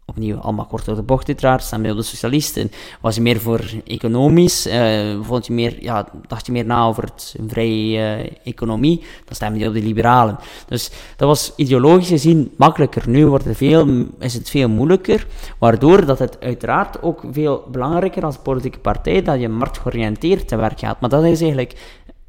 opnieuw 0.08 0.36
allemaal 0.36 0.66
kort 0.66 0.84
door 0.84 0.94
de 0.94 1.02
bocht 1.02 1.26
uiteraard, 1.26 1.62
staan 1.62 1.82
bij 1.82 1.92
de 1.92 2.02
socialisten. 2.02 2.70
Was 3.00 3.14
je 3.14 3.20
meer 3.20 3.40
voor 3.40 3.60
economisch, 3.84 4.66
uh, 4.66 5.20
vond 5.22 5.46
je 5.46 5.52
meer, 5.52 5.82
ja, 5.82 6.08
dacht 6.26 6.46
je 6.46 6.52
meer 6.52 6.64
na 6.64 6.86
over 6.86 7.02
het, 7.02 7.34
een 7.38 7.48
vrije 7.48 7.98
uh, 7.98 8.30
economie, 8.44 8.98
dan 8.98 9.34
stemde 9.34 9.58
je 9.58 9.68
op 9.68 9.74
de 9.74 9.82
liberalen. 9.82 10.38
Dus 10.66 10.90
dat 11.16 11.28
was 11.28 11.52
ideologisch 11.56 12.08
gezien 12.08 12.52
makkelijker. 12.56 13.08
Nu 13.08 13.26
wordt 13.26 13.44
het 13.44 13.56
veel, 13.56 14.06
is 14.18 14.34
het 14.34 14.50
veel 14.50 14.68
moeilijker, 14.68 15.26
waardoor 15.58 16.06
dat 16.06 16.18
het 16.18 16.40
uiteraard 16.40 17.02
ook 17.02 17.22
veel 17.32 17.64
belangrijker 17.70 18.24
als 18.24 18.38
politieke 18.38 18.78
partij 18.78 19.22
dat 19.22 19.40
je 19.40 19.48
marktgeoriënteerd 19.48 20.48
te 20.48 20.56
werk 20.56 20.78
gaat. 20.78 21.00
Maar 21.00 21.10
dat 21.10 21.24
is 21.24 21.40
eigenlijk 21.40 21.74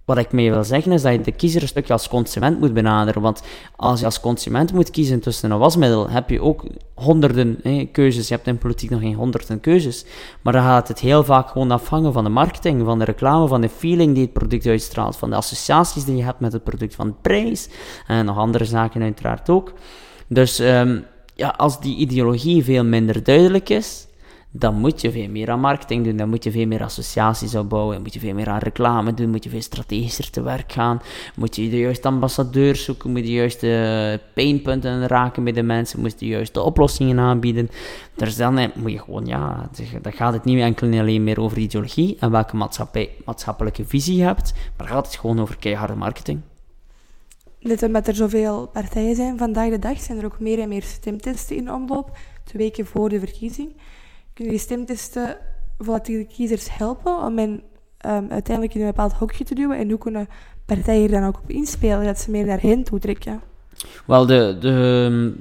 wat 0.10 0.18
ik 0.18 0.32
mee 0.32 0.52
wil 0.52 0.64
zeggen 0.64 0.92
is 0.92 1.02
dat 1.02 1.12
je 1.12 1.22
de 1.22 1.32
kiezer 1.32 1.62
een 1.62 1.68
stukje 1.68 1.94
als 1.94 2.08
consument 2.08 2.60
moet 2.60 2.74
benaderen. 2.74 3.22
Want 3.22 3.42
als 3.76 4.00
je 4.00 4.06
als 4.06 4.20
consument 4.20 4.74
moet 4.74 4.90
kiezen 4.90 5.20
tussen 5.20 5.52
een 5.52 5.58
wasmiddel, 5.58 6.10
heb 6.10 6.30
je 6.30 6.42
ook 6.42 6.64
honderden 6.94 7.60
keuzes. 7.92 8.28
Je 8.28 8.34
hebt 8.34 8.48
in 8.48 8.58
politiek 8.58 8.90
nog 8.90 9.00
geen 9.00 9.14
honderden 9.14 9.60
keuzes. 9.60 10.06
Maar 10.42 10.54
dan 10.54 10.62
gaat 10.62 10.88
het 10.88 11.00
heel 11.00 11.24
vaak 11.24 11.50
gewoon 11.50 11.72
afhangen 11.72 12.14
van 12.14 12.24
de 12.24 12.30
marketing, 12.30 12.86
van 12.86 13.00
de 13.00 13.06
reclame, 13.06 13.48
van 13.48 13.62
de 13.62 13.70
feeling 13.70 14.14
die 14.14 14.24
het 14.24 14.34
product 14.34 14.66
uitstraalt, 14.66 15.18
van 15.18 15.30
de 15.30 15.36
associaties 15.36 16.06
die 16.06 16.16
je 16.16 16.24
hebt 16.24 16.40
met 16.40 16.54
het 16.54 16.64
product, 16.64 16.96
van 16.96 17.08
de 17.08 17.16
prijs 17.22 17.70
en 18.08 18.26
nog 18.26 18.38
andere 18.38 18.66
zaken 18.66 19.02
uiteraard 19.02 19.50
ook. 19.50 19.74
Dus 20.28 20.60
um, 20.60 21.06
ja, 21.36 21.54
als 21.58 21.82
die 21.82 21.98
ideologie 21.98 22.64
veel 22.64 22.84
minder 22.84 23.24
duidelijk 23.24 23.70
is, 23.70 24.08
dan 24.52 24.76
moet 24.76 25.02
je 25.02 25.12
veel 25.12 25.30
meer 25.30 25.50
aan 25.50 25.60
marketing 25.60 26.04
doen, 26.04 26.18
dan 26.18 26.30
moet 26.30 26.44
je 26.44 26.52
veel 26.52 26.68
meer 26.68 26.84
associaties 26.84 27.56
opbouwen, 27.56 27.94
dan 27.94 28.04
moet 28.04 28.14
je 28.14 28.20
veel 28.20 28.34
meer 28.34 28.50
aan 28.50 28.60
reclame 28.60 29.14
doen, 29.14 29.30
moet 29.30 29.44
je 29.44 29.50
veel 29.50 29.62
strategischer 29.62 30.30
te 30.30 30.42
werk 30.42 30.72
gaan, 30.72 31.02
moet 31.36 31.56
je 31.56 31.70
de 31.70 31.78
juiste 31.78 32.08
ambassadeurs 32.08 32.84
zoeken, 32.84 33.10
moet 33.10 33.20
je 33.20 33.26
de 33.26 33.32
juiste 33.32 34.22
painpunten 34.34 35.08
raken 35.08 35.44
bij 35.44 35.54
de 35.54 35.64
mensen, 35.64 36.00
moet 36.00 36.12
je 36.12 36.18
de 36.18 36.28
juiste 36.28 36.62
oplossingen 36.62 37.20
aanbieden. 37.20 37.70
Dus 38.16 38.36
dan 38.36 38.72
moet 38.76 38.92
je 38.92 39.00
gewoon, 39.00 39.26
ja, 39.26 39.70
dan 40.02 40.14
gaat 40.14 40.34
het 40.34 40.44
niet 40.44 40.60
enkel 40.60 40.88
en 40.88 41.00
alleen 41.00 41.24
meer 41.24 41.40
over 41.40 41.58
ideologie 41.58 42.18
en 42.20 42.32
welke 42.32 42.56
maatschappelijke 43.26 43.86
visie 43.86 44.18
je 44.18 44.24
hebt, 44.24 44.54
maar 44.78 44.88
gaat 44.88 45.06
het 45.06 45.16
gewoon 45.16 45.40
over 45.40 45.58
keiharde 45.58 45.96
marketing. 45.96 46.42
Net 47.60 47.84
omdat 47.84 48.08
er 48.08 48.16
zoveel 48.16 48.68
partijen 48.68 49.16
zijn 49.16 49.38
vandaag 49.38 49.70
de 49.70 49.80
dag, 49.80 50.00
zijn 50.00 50.18
er 50.18 50.26
ook 50.26 50.40
meer 50.40 50.60
en 50.60 50.70
meer 50.70 50.84
stemtesten 50.84 51.56
in 51.56 51.72
omloop, 51.72 52.18
twee 52.44 52.62
weken 52.62 52.86
voor 52.86 53.10
de 53.10 53.20
verkiezing. 53.20 53.72
Kunnen 54.40 54.58
die 54.58 54.64
stemtesten 54.64 55.38
volatiele 55.78 56.26
kiezers 56.26 56.78
helpen 56.78 57.18
om 57.24 57.38
hen 57.38 57.50
um, 58.06 58.32
uiteindelijk 58.32 58.74
in 58.74 58.82
een 58.82 58.88
bepaald 58.88 59.14
hokje 59.14 59.44
te 59.44 59.56
duwen? 59.56 59.78
En 59.78 59.90
hoe 59.90 59.98
kunnen 59.98 60.28
partijen 60.66 61.04
er 61.04 61.20
dan 61.20 61.28
ook 61.28 61.38
op 61.38 61.50
inspelen 61.50 62.06
dat 62.06 62.20
ze 62.20 62.32
meer 62.32 62.46
naar 62.46 62.62
hen 62.62 62.84
toe 62.84 63.00
trekken? 63.00 63.42
Wel, 64.06 64.26
de, 64.26 64.58
de, 64.60 65.34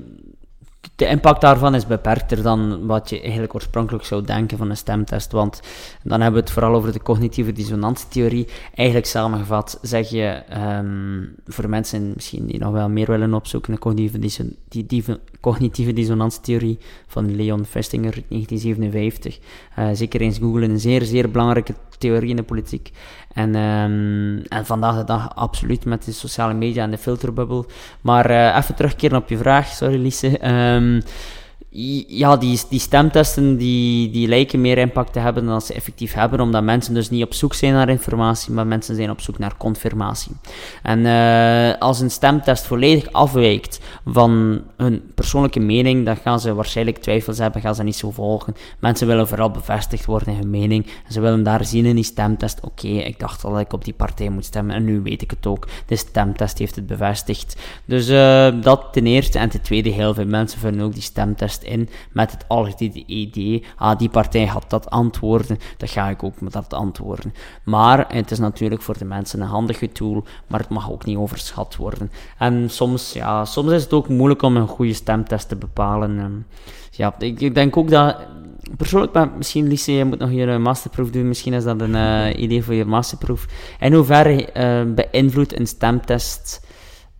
de 0.98 1.06
impact 1.06 1.40
daarvan 1.40 1.74
is 1.74 1.86
beperkter 1.86 2.42
dan 2.42 2.86
wat 2.86 3.10
je 3.10 3.20
eigenlijk 3.20 3.54
oorspronkelijk 3.54 4.04
zou 4.04 4.24
denken 4.24 4.58
van 4.58 4.70
een 4.70 4.76
stemtest. 4.76 5.32
Want 5.32 5.60
dan 6.02 6.20
hebben 6.20 6.40
we 6.40 6.46
het 6.46 6.50
vooral 6.54 6.74
over 6.74 6.92
de 6.92 7.02
cognitieve 7.02 7.52
dissonantietheorie. 7.52 8.48
Eigenlijk 8.74 9.08
samengevat 9.08 9.78
zeg 9.82 10.10
je, 10.10 10.42
um, 10.78 11.34
voor 11.46 11.68
mensen 11.68 12.12
misschien 12.14 12.46
die 12.46 12.58
nog 12.58 12.72
wel 12.72 12.88
meer 12.88 13.06
willen 13.06 13.34
opzoeken, 13.34 13.72
de 13.72 13.78
cognitieve, 13.78 14.52
die, 14.68 14.86
die, 14.86 15.04
cognitieve 15.40 15.92
dissonantietheorie 15.92 16.78
van 17.06 17.36
Leon 17.36 17.64
Festinger 17.64 18.14
uit 18.14 18.28
1957. 18.28 19.38
Uh, 19.78 19.88
zeker 19.92 20.20
eens 20.20 20.38
googlen, 20.38 20.70
een 20.70 20.80
zeer, 20.80 21.02
zeer 21.02 21.30
belangrijke 21.30 21.74
theorie 21.98 22.30
in 22.30 22.36
de 22.36 22.42
politiek. 22.42 22.90
En, 23.38 23.54
um, 23.54 24.42
en 24.48 24.66
vandaag 24.66 24.96
de 24.96 25.04
dag 25.04 25.34
absoluut 25.34 25.84
met 25.84 26.04
de 26.04 26.12
sociale 26.12 26.54
media 26.54 26.82
en 26.82 26.90
de 26.90 26.98
filterbubbel. 26.98 27.66
Maar 28.00 28.30
uh, 28.30 28.56
even 28.56 28.74
terugkeren 28.74 29.18
op 29.18 29.28
je 29.28 29.36
vraag, 29.36 29.66
sorry 29.66 30.02
Lise. 30.02 30.48
Um, 30.74 31.02
ja, 31.70 32.36
die, 32.36 32.60
die 32.68 32.80
stemtesten 32.80 33.56
die, 33.56 34.10
die 34.10 34.28
lijken 34.28 34.60
meer 34.60 34.78
impact 34.78 35.12
te 35.12 35.18
hebben 35.18 35.46
dan 35.46 35.60
ze 35.60 35.74
effectief 35.74 36.12
hebben, 36.12 36.40
omdat 36.40 36.62
mensen 36.62 36.94
dus 36.94 37.10
niet 37.10 37.24
op 37.24 37.34
zoek 37.34 37.54
zijn 37.54 37.72
naar 37.72 37.88
informatie, 37.88 38.52
maar 38.52 38.66
mensen 38.66 38.94
zijn 38.94 39.10
op 39.10 39.20
zoek 39.20 39.38
naar 39.38 39.56
confirmatie. 39.56 40.32
En 40.82 40.98
uh, 40.98 41.78
als 41.78 42.00
een 42.00 42.10
stemtest 42.10 42.66
volledig 42.66 43.12
afwijkt 43.12 43.80
van 44.06 44.60
hun 44.76 45.02
persoonlijke 45.14 45.60
mening, 45.60 46.04
dan 46.04 46.16
gaan 46.16 46.40
ze 46.40 46.54
waarschijnlijk 46.54 46.98
twijfels 46.98 47.38
hebben, 47.38 47.60
gaan 47.60 47.74
ze 47.74 47.82
niet 47.82 47.96
zo 47.96 48.10
volgen. 48.10 48.54
Mensen 48.78 49.06
willen 49.06 49.28
vooral 49.28 49.50
bevestigd 49.50 50.04
worden 50.04 50.28
in 50.32 50.38
hun 50.38 50.50
mening. 50.50 50.86
En 51.06 51.12
ze 51.12 51.20
willen 51.20 51.42
daar 51.42 51.64
zien 51.64 51.84
in 51.84 51.94
die 51.94 52.04
stemtest, 52.04 52.60
oké, 52.60 52.88
ik 52.88 53.18
dacht 53.18 53.44
al 53.44 53.52
dat 53.52 53.60
ik 53.60 53.72
op 53.72 53.84
die 53.84 53.94
partij 53.94 54.28
moet 54.28 54.44
stemmen 54.44 54.74
en 54.74 54.84
nu 54.84 55.00
weet 55.00 55.22
ik 55.22 55.30
het 55.30 55.46
ook. 55.46 55.68
De 55.86 55.96
stemtest 55.96 56.58
heeft 56.58 56.76
het 56.76 56.86
bevestigd. 56.86 57.56
Dus 57.84 58.08
uh, 58.08 58.62
dat 58.62 58.88
ten 58.92 59.06
eerste. 59.06 59.38
En 59.38 59.48
ten 59.48 59.62
tweede, 59.62 59.90
heel 59.90 60.14
veel 60.14 60.26
mensen 60.26 60.60
vullen 60.60 60.80
ook 60.80 60.92
die 60.92 61.02
stemtest 61.02 61.57
in 61.64 61.88
met 62.12 62.30
het 62.30 62.44
algemene 62.48 63.04
idee, 63.06 63.64
ah, 63.76 63.98
die 63.98 64.08
partij 64.08 64.46
had 64.46 64.64
dat 64.70 64.90
antwoorden, 64.90 65.58
dan 65.76 65.88
ga 65.88 66.08
ik 66.08 66.22
ook 66.22 66.40
met 66.40 66.52
dat 66.52 66.72
antwoorden. 66.72 67.34
Maar 67.64 68.14
het 68.14 68.30
is 68.30 68.38
natuurlijk 68.38 68.82
voor 68.82 68.98
de 68.98 69.04
mensen 69.04 69.40
een 69.40 69.46
handige 69.46 69.92
tool, 69.92 70.24
maar 70.46 70.60
het 70.60 70.68
mag 70.68 70.90
ook 70.90 71.04
niet 71.04 71.16
overschat 71.16 71.76
worden. 71.76 72.10
En 72.38 72.70
soms, 72.70 73.12
ja, 73.12 73.44
soms 73.44 73.70
is 73.70 73.82
het 73.82 73.92
ook 73.92 74.08
moeilijk 74.08 74.42
om 74.42 74.56
een 74.56 74.68
goede 74.68 74.92
stemtest 74.92 75.48
te 75.48 75.56
bepalen. 75.56 76.18
Ehm, 76.18 76.32
ja, 76.90 77.14
ik, 77.18 77.40
ik 77.40 77.54
denk 77.54 77.76
ook 77.76 77.90
dat 77.90 78.16
persoonlijk, 78.76 79.12
maar 79.12 79.30
misschien 79.36 79.66
Lise, 79.66 79.92
je 79.92 80.04
moet 80.04 80.18
nog 80.18 80.32
je 80.32 80.58
masterproef 80.58 81.10
doen. 81.10 81.28
Misschien 81.28 81.52
is 81.52 81.64
dat 81.64 81.80
een 81.80 81.94
uh, 81.94 82.42
idee 82.42 82.64
voor 82.64 82.74
je 82.74 82.84
masterproef. 82.84 83.46
In 83.80 83.92
hoeverre 83.92 84.48
uh, 84.54 84.94
beïnvloedt 84.94 85.58
een 85.58 85.66
stemtest 85.66 86.66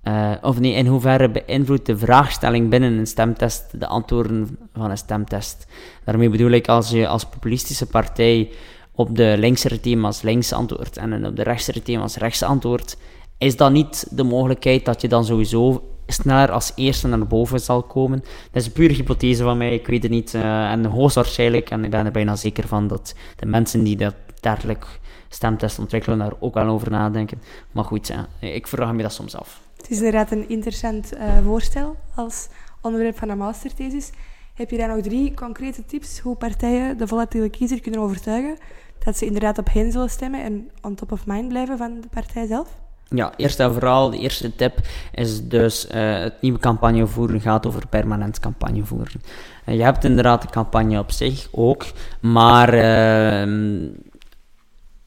uh, 0.09 0.33
of 0.43 0.61
nee, 0.61 0.73
in 0.73 0.87
hoeverre 0.87 1.31
beïnvloedt 1.31 1.87
de 1.87 1.99
vraagstelling 1.99 2.71
binnen 2.71 2.93
een 2.93 3.07
stemtest 3.07 3.81
de 3.81 3.87
antwoorden 3.87 4.59
van 4.73 4.91
een 4.91 4.99
stemtest? 4.99 5.67
Daarmee 6.05 6.31
bedoel 6.31 6.51
ik, 6.51 6.69
als 6.69 6.91
je 6.91 7.09
als 7.09 7.25
populistische 7.25 7.87
partij 7.87 8.51
op 8.93 9.17
de 9.17 9.35
linksere 9.39 9.81
thema's 9.81 10.23
links 10.23 10.53
antwoordt 10.53 10.97
en 10.97 11.27
op 11.27 11.37
de 11.37 11.43
rechtsere 11.43 11.83
thema's 11.83 12.17
rechts 12.17 12.43
antwoordt, 12.43 12.97
is 13.39 13.57
dat 13.57 13.73
niet 13.73 14.07
de 14.11 14.23
mogelijkheid 14.23 14.85
dat 14.85 15.01
je 15.01 15.09
dan 15.09 15.25
sowieso 15.25 15.83
sneller 16.07 16.51
als 16.51 16.73
eerste 16.75 17.09
naar 17.09 17.27
boven 17.27 17.61
zal 17.61 17.83
komen. 17.83 18.25
Dat 18.53 18.63
is 18.63 18.71
een 18.75 18.95
hypothese 18.95 19.43
van 19.43 19.59
mij, 19.59 19.75
ik 19.75 19.87
weet 19.87 20.03
het 20.03 20.13
niet. 20.13 20.35
Uh, 20.35 20.71
en 20.71 20.85
hoogstwaarschijnlijk, 20.85 21.71
en 21.71 21.85
ik 21.85 21.91
ben 21.91 22.07
er 22.07 22.13
bijna 22.13 22.37
zeker 22.37 22.69
van, 22.69 22.87
dat 22.87 23.15
de 23.37 23.47
mensen 23.47 23.85
die 23.85 23.97
dat 23.97 24.15
dergelijk 24.41 25.01
stemtest 25.29 25.79
ontwikkelen 25.79 26.19
daar 26.19 26.33
ook 26.39 26.55
wel 26.55 26.69
over 26.69 26.91
nadenken. 26.91 27.43
Maar 27.73 27.85
goed, 27.85 28.13
ik 28.41 28.67
vraag 28.67 28.93
me 28.93 29.03
dat 29.03 29.13
soms 29.13 29.37
af. 29.37 29.68
Het 29.79 29.91
is 29.91 29.97
inderdaad 29.97 30.31
een 30.31 30.49
interessant 30.49 31.15
uh, 31.15 31.39
voorstel 31.45 31.97
als 32.15 32.49
onderwerp 32.81 33.19
van 33.19 33.29
een 33.29 33.39
masterthesis. 33.39 34.11
Heb 34.55 34.71
je 34.71 34.77
daar 34.77 34.89
nog 34.89 35.01
drie 35.01 35.35
concrete 35.35 35.85
tips 35.87 36.19
hoe 36.19 36.37
partijen 36.37 36.99
de 36.99 37.07
volatiele 37.07 37.49
kiezer 37.49 37.81
kunnen 37.81 38.01
overtuigen 38.01 38.59
dat 39.05 39.17
ze 39.17 39.27
inderdaad 39.27 39.59
op 39.59 39.73
hen 39.73 39.93
zullen 39.93 40.11
stemmen 40.11 40.43
en 40.43 40.71
on 40.83 40.95
top 40.95 41.13
of 41.13 41.27
mind 41.27 41.49
blijven 41.49 41.79
van 41.79 42.01
de 42.01 42.09
partij 42.09 42.47
zelf? 42.47 42.69
Ja, 43.09 43.33
eerst 43.37 43.61
en 43.61 43.73
vooral, 43.73 44.11
de 44.11 44.19
eerste 44.19 44.55
tip 44.55 44.81
is 45.13 45.49
dus 45.49 45.87
uh, 45.87 46.19
het 46.19 46.41
nieuwe 46.41 46.59
campagne 46.59 47.07
voeren 47.07 47.41
gaat 47.41 47.67
over 47.67 47.87
permanent 47.87 48.41
campagne 48.41 48.85
voeren. 48.85 49.23
Uh, 49.67 49.75
je 49.75 49.83
hebt 49.83 50.05
inderdaad 50.05 50.43
de 50.43 50.49
campagne 50.49 50.99
op 50.99 51.11
zich 51.11 51.49
ook, 51.51 51.87
maar 52.21 52.75
uh, 52.75 53.91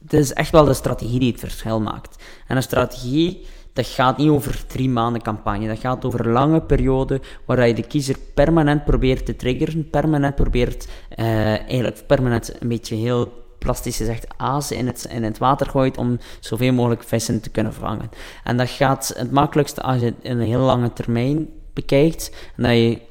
het 0.04 0.14
is 0.14 0.34
echt 0.34 0.52
wel 0.52 0.66
de 0.66 0.74
strategie 0.74 1.20
die 1.20 1.32
het 1.32 1.40
verschil 1.40 1.82
maakt. 1.82 2.24
En 2.48 2.56
een 2.56 2.64
strategie 2.64 3.46
dat 3.74 3.88
gaat 3.88 4.18
niet 4.18 4.30
over 4.30 4.68
drie 4.68 4.90
maanden 4.90 5.22
campagne. 5.22 5.68
Dat 5.68 5.80
gaat 5.80 6.06
over 6.06 6.30
lange 6.30 6.62
periode 6.62 7.22
waar 7.46 7.68
je 7.68 7.74
de 7.74 7.88
kiezer 7.88 8.16
permanent 8.34 8.86
probeert 8.86 9.26
te 9.26 9.36
triggeren, 9.36 9.90
permanent 9.90 10.36
probeert, 10.36 10.88
uh, 11.18 11.26
eigenlijk 11.46 12.04
permanent 12.08 12.62
een 12.62 12.68
beetje 12.68 12.96
heel 12.96 13.40
plastisch 13.60 13.98
gezegd 13.98 14.28
azen 14.38 14.78
in 14.78 14.88
het, 14.88 15.08
in 15.10 15.24
het 15.24 15.38
water 15.38 15.70
gooit 15.70 15.98
om 15.98 16.20
zoveel 16.40 16.74
mogelijk 16.74 17.04
vissen 17.04 17.42
te 17.42 17.50
kunnen 17.50 17.74
vangen. 17.74 18.10
En 18.44 18.58
dat 18.58 18.70
gaat 18.70 19.14
het 19.18 19.32
makkelijkste 19.32 19.82
als 19.82 20.00
je 20.00 20.06
het 20.06 20.16
in 20.22 20.40
een 20.40 20.48
heel 20.48 20.60
lange 20.60 20.94
termijn 20.94 21.50
bekijkt 21.74 22.32
en 22.56 22.64
dat 22.64 22.72
je 22.72 23.02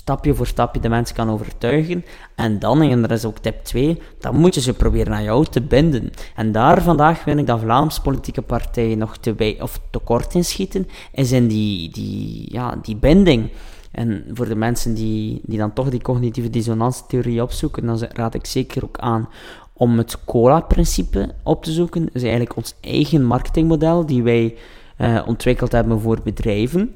stapje 0.00 0.34
voor 0.34 0.46
stapje 0.46 0.80
de 0.80 0.88
mensen 0.88 1.16
kan 1.16 1.30
overtuigen. 1.30 2.04
En 2.34 2.58
dan, 2.58 2.82
en 2.82 3.00
dat 3.00 3.10
is 3.10 3.24
ook 3.24 3.38
tip 3.38 3.64
2, 3.64 4.00
dan 4.18 4.36
moet 4.36 4.54
je 4.54 4.60
ze 4.60 4.74
proberen 4.74 5.12
aan 5.12 5.22
jou 5.22 5.44
te 5.44 5.60
binden. 5.60 6.10
En 6.34 6.52
daar 6.52 6.82
vandaag 6.82 7.18
vind 7.18 7.38
ik 7.38 7.46
dat 7.46 7.60
Vlaams 7.60 8.00
politieke 8.00 8.42
partijen 8.42 8.98
nog 8.98 9.16
te, 9.16 9.32
bij, 9.32 9.58
of 9.60 9.80
te 9.90 9.98
kort 9.98 10.34
in 10.34 10.44
schieten, 10.44 10.88
is 11.12 11.32
in 11.32 11.46
die, 11.46 11.90
die, 11.90 12.46
ja, 12.52 12.78
die 12.82 12.96
binding. 12.96 13.50
En 13.90 14.24
voor 14.32 14.48
de 14.48 14.54
mensen 14.54 14.94
die, 14.94 15.40
die 15.42 15.58
dan 15.58 15.72
toch 15.72 15.88
die 15.88 16.02
cognitieve 16.02 16.50
dissonantietheorie 16.50 17.42
opzoeken, 17.42 17.86
dan 17.86 17.98
raad 18.12 18.34
ik 18.34 18.46
zeker 18.46 18.84
ook 18.84 18.98
aan 18.98 19.28
om 19.72 19.98
het 19.98 20.24
COLA-principe 20.24 21.34
op 21.42 21.64
te 21.64 21.72
zoeken. 21.72 22.04
Dat 22.04 22.14
is 22.14 22.22
eigenlijk 22.22 22.56
ons 22.56 22.74
eigen 22.80 23.24
marketingmodel 23.24 24.06
die 24.06 24.22
wij 24.22 24.54
uh, 24.98 25.22
ontwikkeld 25.26 25.72
hebben 25.72 26.00
voor 26.00 26.20
bedrijven 26.24 26.94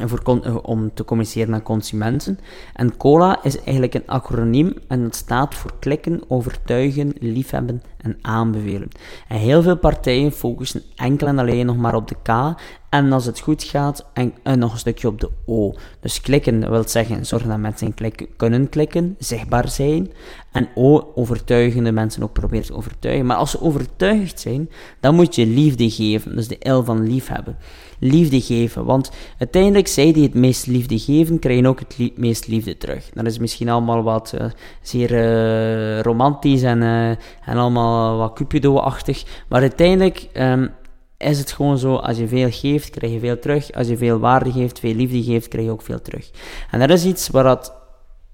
voor 0.00 0.40
eh, 0.42 0.56
om 0.62 0.94
te 0.94 1.04
communiceren 1.04 1.54
aan 1.54 1.62
consumenten. 1.62 2.38
En 2.74 2.96
COLA 2.96 3.42
is 3.42 3.56
eigenlijk 3.56 3.94
een 3.94 4.06
acroniem 4.06 4.74
en 4.88 5.00
het 5.00 5.14
staat 5.14 5.54
voor 5.54 5.72
klikken, 5.78 6.20
overtuigen, 6.28 7.12
liefhebben 7.18 7.82
en 8.02 8.18
aanbevelen. 8.22 8.88
En 9.28 9.36
heel 9.38 9.62
veel 9.62 9.76
partijen 9.76 10.32
focussen 10.32 10.82
enkel 10.96 11.26
en 11.26 11.38
alleen 11.38 11.66
nog 11.66 11.76
maar 11.76 11.94
op 11.94 12.08
de 12.08 12.16
K 12.22 12.54
en 12.92 13.12
als 13.12 13.24
het 13.24 13.40
goed 13.40 13.62
gaat, 13.62 14.06
en, 14.12 14.32
en 14.42 14.58
nog 14.58 14.72
een 14.72 14.78
stukje 14.78 15.08
op 15.08 15.20
de 15.20 15.30
O. 15.46 15.74
Dus 16.00 16.20
klikken 16.20 16.70
wil 16.70 16.88
zeggen 16.88 17.26
zorgen 17.26 17.48
dat 17.48 17.58
mensen 17.58 17.94
klikken, 17.94 18.26
kunnen 18.36 18.68
klikken, 18.68 19.16
zichtbaar 19.18 19.68
zijn. 19.68 20.10
En 20.52 20.68
O, 20.74 21.12
overtuigen 21.14 21.84
de 21.84 21.92
mensen 21.92 22.22
ook 22.22 22.32
proberen 22.32 22.66
te 22.66 22.74
overtuigen. 22.74 23.26
Maar 23.26 23.36
als 23.36 23.50
ze 23.50 23.60
overtuigd 23.60 24.40
zijn, 24.40 24.70
dan 25.00 25.14
moet 25.14 25.34
je 25.34 25.46
liefde 25.46 25.90
geven. 25.90 26.36
Dus 26.36 26.48
de 26.48 26.70
L 26.70 26.82
van 26.82 27.06
liefhebben 27.06 27.56
liefde 28.02 28.40
geven. 28.40 28.84
Want 28.84 29.10
uiteindelijk, 29.38 29.88
zij 29.88 30.12
die 30.12 30.22
het 30.22 30.34
meest 30.34 30.66
liefde 30.66 30.98
geven, 30.98 31.38
krijgen 31.38 31.66
ook 31.66 31.80
het 31.80 32.16
meest 32.16 32.46
liefde 32.46 32.76
terug. 32.76 33.10
Dat 33.14 33.26
is 33.26 33.38
misschien 33.38 33.68
allemaal 33.68 34.02
wat 34.02 34.32
uh, 34.34 34.44
zeer 34.82 35.12
uh, 35.12 36.00
romantisch 36.00 36.62
en, 36.62 36.82
uh, 36.82 37.08
en 37.08 37.56
allemaal 37.56 37.91
wat 38.16 38.32
Cupido-achtig. 38.32 39.24
Maar 39.48 39.60
uiteindelijk 39.60 40.28
um, 40.34 40.70
is 41.18 41.38
het 41.38 41.52
gewoon 41.52 41.78
zo, 41.78 41.94
als 41.94 42.18
je 42.18 42.28
veel 42.28 42.50
geeft, 42.50 42.90
krijg 42.90 43.12
je 43.12 43.18
veel 43.18 43.38
terug. 43.38 43.72
Als 43.72 43.88
je 43.88 43.96
veel 43.96 44.18
waarde 44.18 44.52
geeft, 44.52 44.78
veel 44.78 44.94
liefde 44.94 45.22
geeft, 45.22 45.48
krijg 45.48 45.66
je 45.66 45.72
ook 45.72 45.82
veel 45.82 46.02
terug. 46.02 46.30
En 46.70 46.78
dat 46.80 46.90
is 46.90 47.04
iets 47.04 47.28
waar 47.28 47.44
dat 47.44 47.80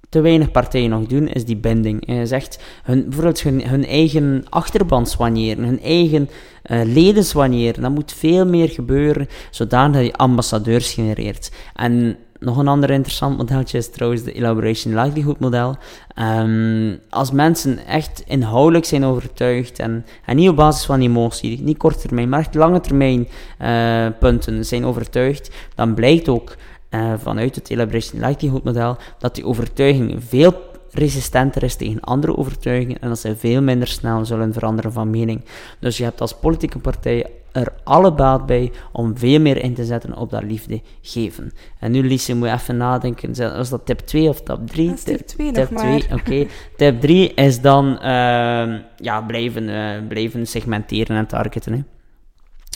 te 0.08 0.20
weinig 0.20 0.50
partijen 0.50 0.90
nog 0.90 1.06
doen, 1.06 1.28
is 1.28 1.44
die 1.44 1.56
binding. 1.56 2.02
Je 2.06 2.26
zegt 2.26 2.58
hun, 2.82 3.02
bijvoorbeeld 3.02 3.40
hun, 3.40 3.68
hun 3.68 3.86
eigen 3.86 4.44
achterban 4.48 5.06
hun 5.18 5.80
eigen 5.82 6.28
uh, 6.66 6.80
leden 6.84 7.24
soigneren. 7.24 7.82
Dat 7.82 7.90
moet 7.90 8.12
veel 8.12 8.46
meer 8.46 8.68
gebeuren, 8.68 9.28
zodanig 9.50 9.96
dat 9.96 10.04
je 10.04 10.12
ambassadeurs 10.12 10.92
genereert. 10.92 11.50
En 11.74 12.16
nog 12.38 12.56
een 12.56 12.68
ander 12.68 12.90
interessant 12.90 13.36
modeltje 13.36 13.78
is 13.78 13.90
trouwens 13.90 14.22
de 14.22 14.32
Elaboration 14.32 14.94
Likelihood 15.00 15.38
model. 15.38 15.76
Ehm, 16.14 16.96
als 17.10 17.30
mensen 17.30 17.86
echt 17.86 18.22
inhoudelijk 18.26 18.84
zijn 18.84 19.04
overtuigd 19.04 19.78
en, 19.78 20.06
en 20.24 20.36
niet 20.36 20.48
op 20.48 20.56
basis 20.56 20.84
van 20.84 21.00
emotie, 21.00 21.62
niet 21.62 21.76
kort 21.76 22.00
termijn, 22.00 22.28
maar 22.28 22.40
echt 22.40 22.54
lange 22.54 22.80
termijn 22.80 23.28
uh, 23.62 24.06
punten 24.18 24.64
zijn 24.64 24.84
overtuigd, 24.84 25.50
dan 25.74 25.94
blijkt 25.94 26.28
ook 26.28 26.56
uh, 26.90 27.12
vanuit 27.16 27.54
het 27.54 27.70
Elaboration 27.70 28.20
Likelihood 28.20 28.64
model 28.64 28.96
dat 29.18 29.34
die 29.34 29.44
overtuiging 29.44 30.24
veel 30.28 30.54
resistenter 30.90 31.62
is 31.62 31.74
tegen 31.74 32.00
andere 32.00 32.36
overtuigingen 32.36 33.00
en 33.00 33.08
dat 33.08 33.18
ze 33.18 33.36
veel 33.36 33.62
minder 33.62 33.88
snel 33.88 34.24
zullen 34.24 34.52
veranderen 34.52 34.92
van 34.92 35.10
mening. 35.10 35.44
Dus 35.78 35.96
je 35.96 36.04
hebt 36.04 36.20
als 36.20 36.34
politieke 36.34 36.78
partij 36.78 37.26
er 37.60 37.72
alle 37.84 38.12
baat 38.12 38.46
bij 38.46 38.72
om 38.92 39.18
veel 39.18 39.40
meer 39.40 39.62
in 39.62 39.74
te 39.74 39.84
zetten 39.84 40.16
op 40.16 40.30
dat 40.30 40.42
liefde 40.42 40.80
geven. 41.02 41.52
En 41.78 41.90
nu, 41.90 42.02
Lise, 42.02 42.34
moet 42.34 42.48
je 42.48 42.54
even 42.54 42.76
nadenken. 42.76 43.56
Was 43.56 43.68
dat 43.68 43.86
tip 43.86 43.98
2 43.98 44.28
of 44.28 44.42
tip 44.42 44.66
3? 44.66 44.94
tip 44.94 45.26
2 45.26 45.52
tip 45.52 45.76
2, 45.76 46.06
oké. 46.12 46.46
tip 46.76 47.00
3 47.00 47.34
is 47.34 47.60
dan 47.60 47.86
uh, 47.92 48.78
ja, 48.96 49.20
blijven, 49.26 49.68
uh, 49.68 50.08
blijven 50.08 50.46
segmenteren 50.46 51.16
en 51.16 51.26
targeten. 51.26 51.72
Hè. 51.72 51.80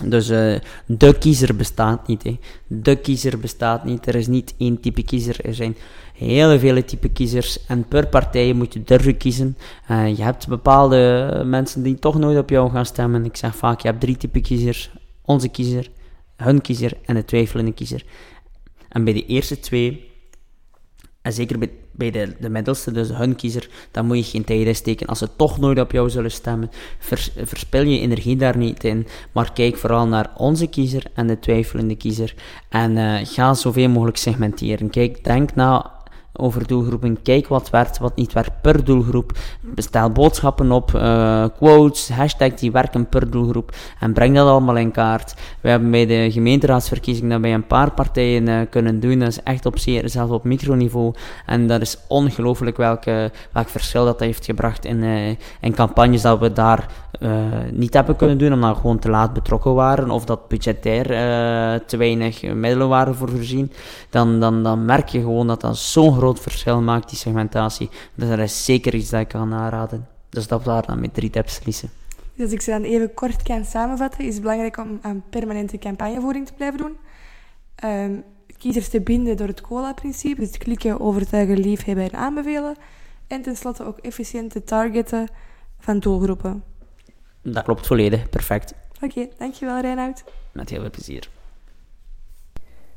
Dus 0.05 0.31
uh, 0.31 0.59
de 0.87 1.19
kiezer 1.19 1.57
bestaat 1.57 2.07
niet. 2.07 2.23
Hè. 2.23 2.39
De 2.67 2.97
kiezer 2.97 3.39
bestaat 3.39 3.85
niet. 3.85 4.07
Er 4.07 4.15
is 4.15 4.27
niet 4.27 4.55
één 4.59 4.81
type 4.81 5.03
kiezer. 5.03 5.45
Er 5.45 5.55
zijn 5.55 5.77
hele 6.15 6.59
vele 6.59 6.85
type 6.85 7.09
kiezers. 7.09 7.67
En 7.67 7.89
per 7.89 8.07
partij 8.07 8.53
moet 8.53 8.73
je 8.73 8.83
durven 8.85 9.17
kiezen. 9.17 9.57
Uh, 9.91 10.17
je 10.17 10.23
hebt 10.23 10.49
bepaalde 10.49 11.43
mensen 11.45 11.83
die 11.83 11.99
toch 11.99 12.19
nooit 12.19 12.39
op 12.39 12.51
jou 12.51 12.71
gaan 12.71 12.87
stemmen. 12.87 13.25
Ik 13.25 13.37
zeg 13.37 13.57
vaak, 13.57 13.81
je 13.81 13.89
hebt 13.89 14.01
drie 14.01 14.17
type 14.17 14.41
kiezers. 14.41 14.91
Onze 15.25 15.49
kiezer, 15.49 15.91
hun 16.37 16.61
kiezer 16.61 16.93
en 17.05 17.15
de 17.15 17.25
twijfelende 17.25 17.73
kiezer. 17.73 18.05
En 18.89 19.05
bij 19.05 19.13
de 19.13 19.27
eerste 19.27 19.61
twee, 19.61 20.12
en 21.23 21.33
zeker 21.33 21.59
bij 21.59 21.71
bij 21.93 22.11
de, 22.11 22.35
de 22.41 22.49
middelste, 22.49 22.93
dus 22.93 23.09
hun 23.09 23.37
kiezer, 23.37 23.69
dan 23.91 24.07
moet 24.07 24.17
je 24.17 24.23
geen 24.23 24.45
tijd 24.45 24.67
in 24.67 24.75
steken. 24.75 25.07
Als 25.07 25.19
ze 25.19 25.29
toch 25.37 25.59
nooit 25.59 25.81
op 25.81 25.93
jou 25.93 26.11
zullen 26.11 26.31
stemmen, 26.31 26.71
verspil 27.45 27.83
je 27.83 28.01
energie 28.01 28.37
daar 28.37 28.57
niet 28.57 28.85
in. 28.85 29.07
Maar 29.33 29.53
kijk 29.53 29.77
vooral 29.77 30.07
naar 30.07 30.31
onze 30.37 30.67
kiezer 30.67 31.03
en 31.15 31.27
de 31.27 31.39
twijfelende 31.39 31.97
kiezer. 31.97 32.35
En 32.69 32.97
uh, 32.97 33.19
ga 33.23 33.55
zoveel 33.55 33.89
mogelijk 33.89 34.17
segmenteren. 34.17 34.91
Kijk, 34.91 35.25
denk 35.25 35.55
na 35.55 35.91
over 36.37 36.67
doelgroepen. 36.67 37.23
Kijk 37.23 37.49
wat 37.49 37.71
werkt, 37.71 37.99
wat 37.99 38.17
niet 38.17 38.33
werkt 38.33 38.61
per 38.61 38.85
doelgroep. 38.85 39.33
Bestel 39.61 40.11
boodschappen 40.11 40.73
op, 40.73 40.93
uh, 40.95 41.45
quotes, 41.57 42.09
hashtags 42.09 42.61
die 42.61 42.73
werken 42.73 43.09
per 43.09 43.31
doelgroep. 43.31 43.75
En 44.01 44.13
breng 44.13 44.37
dat 44.37 44.49
allemaal 44.49 44.77
in 44.77 44.91
kaart. 44.91 45.35
We 45.61 45.69
hebben 45.69 45.91
bij 45.91 46.07
de 46.07 46.31
gemeenteraadsverkiezing 46.31 47.31
dat 47.31 47.41
bij 47.41 47.55
een 47.55 47.67
paar 47.67 47.91
partijen 47.91 48.49
uh, 48.49 48.61
kunnen 48.71 49.01
doen. 49.01 49.19
Dat 49.19 49.29
is 49.29 49.43
echt 49.43 49.67
op 49.67 49.79
zeer, 49.79 50.09
zelfs 50.09 50.33
op 50.33 50.45
microniveau. 50.45 51.15
En 51.47 51.67
dat 51.67 51.81
is 51.81 51.99
ongelooflijk 52.09 52.77
welke, 52.77 53.31
welk 53.53 53.69
verschil 53.69 54.05
dat, 54.05 54.21
heeft 54.21 54.45
gebracht 54.45 54.85
in, 54.85 55.03
uh, 55.03 55.29
in 55.61 55.75
campagnes 55.75 56.23
dat 56.23 56.39
we 56.39 56.53
daar 56.53 56.87
niet 57.73 57.95
hebben 57.95 58.17
kunnen 58.17 58.39
doen, 58.39 58.53
omdat 58.53 58.75
we 58.75 58.81
gewoon 58.81 58.99
te 58.99 59.11
laat 59.11 59.33
betrokken 59.33 59.75
waren. 59.75 60.11
Of 60.11 60.25
dat 60.25 60.49
budgetair 60.49 61.07
te 61.87 61.97
weinig 61.97 62.43
middelen 62.43 62.89
waren 62.89 63.15
voor 63.15 63.29
voorzien. 63.29 63.73
Dan, 64.11 64.41
dan, 64.41 64.63
dan 64.63 64.85
merk 64.85 65.09
je 65.09 65.21
gewoon 65.21 65.47
dat 65.47 65.61
dat 65.61 65.77
zo'n 65.77 66.15
groot 66.23 66.41
verschil 66.41 66.81
maakt, 66.81 67.09
die 67.09 67.19
segmentatie. 67.19 67.91
Dus 68.15 68.29
dat 68.29 68.39
is 68.39 68.65
zeker 68.65 68.95
iets 68.95 69.11
dat 69.11 69.21
ik 69.21 69.29
kan 69.29 69.55
aanraden. 69.55 70.09
Dus 70.29 70.47
dat 70.47 70.65
waren 70.65 70.87
dan 70.87 71.01
met 71.01 71.15
drie 71.15 71.31
tips, 71.31 71.65
Lise. 71.65 71.89
Dus 72.35 72.45
als 72.45 72.53
ik 72.53 72.61
ze 72.61 72.71
dan 72.71 72.83
even 72.83 73.15
kort 73.15 73.43
kan 73.43 73.65
samenvatten, 73.65 74.25
is 74.25 74.33
het 74.33 74.43
belangrijk 74.43 74.77
om 74.77 74.99
aan 75.03 75.25
permanente 75.31 75.79
campagnevoering 75.79 76.47
te 76.47 76.53
blijven 76.53 76.79
doen. 76.79 76.97
Um, 77.85 78.25
kiezers 78.59 78.89
te 78.89 79.01
binden 79.01 79.37
door 79.37 79.47
het 79.47 79.61
COLA-principe, 79.61 80.41
dus 80.41 80.59
klikken, 80.59 81.01
overtuigen, 81.01 81.59
liefhebben 81.59 82.05
en 82.05 82.19
aanbevelen. 82.19 82.77
En 83.27 83.43
tenslotte 83.43 83.85
ook 83.85 83.99
efficiënte 83.99 84.65
targeten 84.65 85.29
van 85.79 85.99
doelgroepen. 85.99 86.65
Dat 87.43 87.65
klopt 87.65 87.87
volledig, 87.87 88.29
perfect. 88.29 88.75
Oké, 89.01 89.29
dankjewel 89.39 89.81
Reinoud. 89.81 90.25
Met 90.53 90.71
heel 90.71 90.81
veel 90.81 90.91
plezier. 90.91 91.29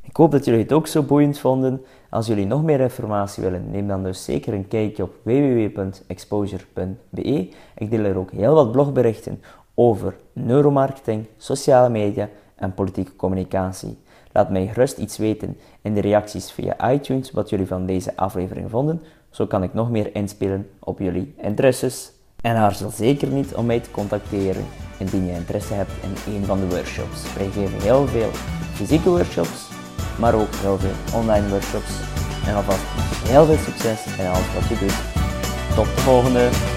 Ik 0.08 0.16
hoop 0.16 0.32
dat 0.32 0.46
jullie 0.46 0.62
het 0.62 0.72
ook 0.72 0.88
zo 0.88 1.04
boeiend 1.04 1.40
vonden. 1.40 1.82
Als 2.10 2.28
jullie 2.28 2.46
nog 2.46 2.64
meer 2.64 2.80
informatie 2.80 3.44
willen, 3.44 3.72
neem 3.72 3.88
dan 3.88 4.04
dus 4.04 4.24
zeker 4.24 4.54
een 4.54 4.68
kijkje 4.68 5.04
op 5.04 5.14
www.exposure.be. 5.24 7.50
Ik 7.78 7.90
deel 7.90 8.04
er 8.04 8.18
ook 8.18 8.32
heel 8.32 8.54
wat 8.54 8.72
blogberichten 8.72 9.42
over 9.74 10.16
neuromarketing, 10.34 11.26
sociale 11.38 11.90
media 11.90 12.30
en 12.56 12.74
politieke 12.74 13.16
communicatie. 13.16 13.98
Laat 14.32 14.50
mij 14.50 14.68
gerust 14.68 14.98
iets 14.98 15.18
weten 15.18 15.58
in 15.82 15.94
de 15.94 16.02
reacties 16.02 16.52
via 16.52 16.92
iTunes 16.92 17.32
wat 17.32 17.50
jullie 17.50 17.68
van 17.68 17.86
deze 17.86 18.16
aflevering 18.16 18.70
vonden. 18.70 19.02
Zo 19.30 19.46
kan 19.46 19.64
ik 19.64 19.74
nog 19.74 19.90
meer 19.90 20.16
inspelen 20.16 20.70
op 20.80 21.00
jullie 21.00 21.34
interesses. 21.38 22.12
En 22.42 22.56
aarzel 22.56 22.90
zeker 22.90 23.28
niet 23.28 23.56
om 23.56 23.66
mij 23.66 23.80
te 23.80 23.92
contacteren 23.92 24.66
indien 25.00 25.26
je 25.26 25.32
interesse 25.32 25.74
hebt 25.74 25.92
in 26.04 26.34
een 26.34 26.46
van 26.46 26.60
de 26.60 26.68
workshops. 26.68 27.34
Wij 27.34 27.50
geven 27.50 27.82
heel 27.82 28.08
veel 28.08 28.30
fysieke 28.74 29.10
workshops 29.10 29.75
maar 30.16 30.34
ook 30.34 30.56
heel 30.56 30.78
veel 30.78 31.20
online 31.20 31.48
workshops. 31.48 31.92
En 32.48 32.56
alvast 32.56 32.84
heel 33.28 33.46
veel 33.46 33.58
succes 33.58 34.00
in 34.18 34.28
alles 34.28 34.54
wat 34.54 34.68
je 34.70 34.78
doet. 34.78 34.96
Tot 35.76 35.86
de 35.96 36.02
volgende! 36.02 36.75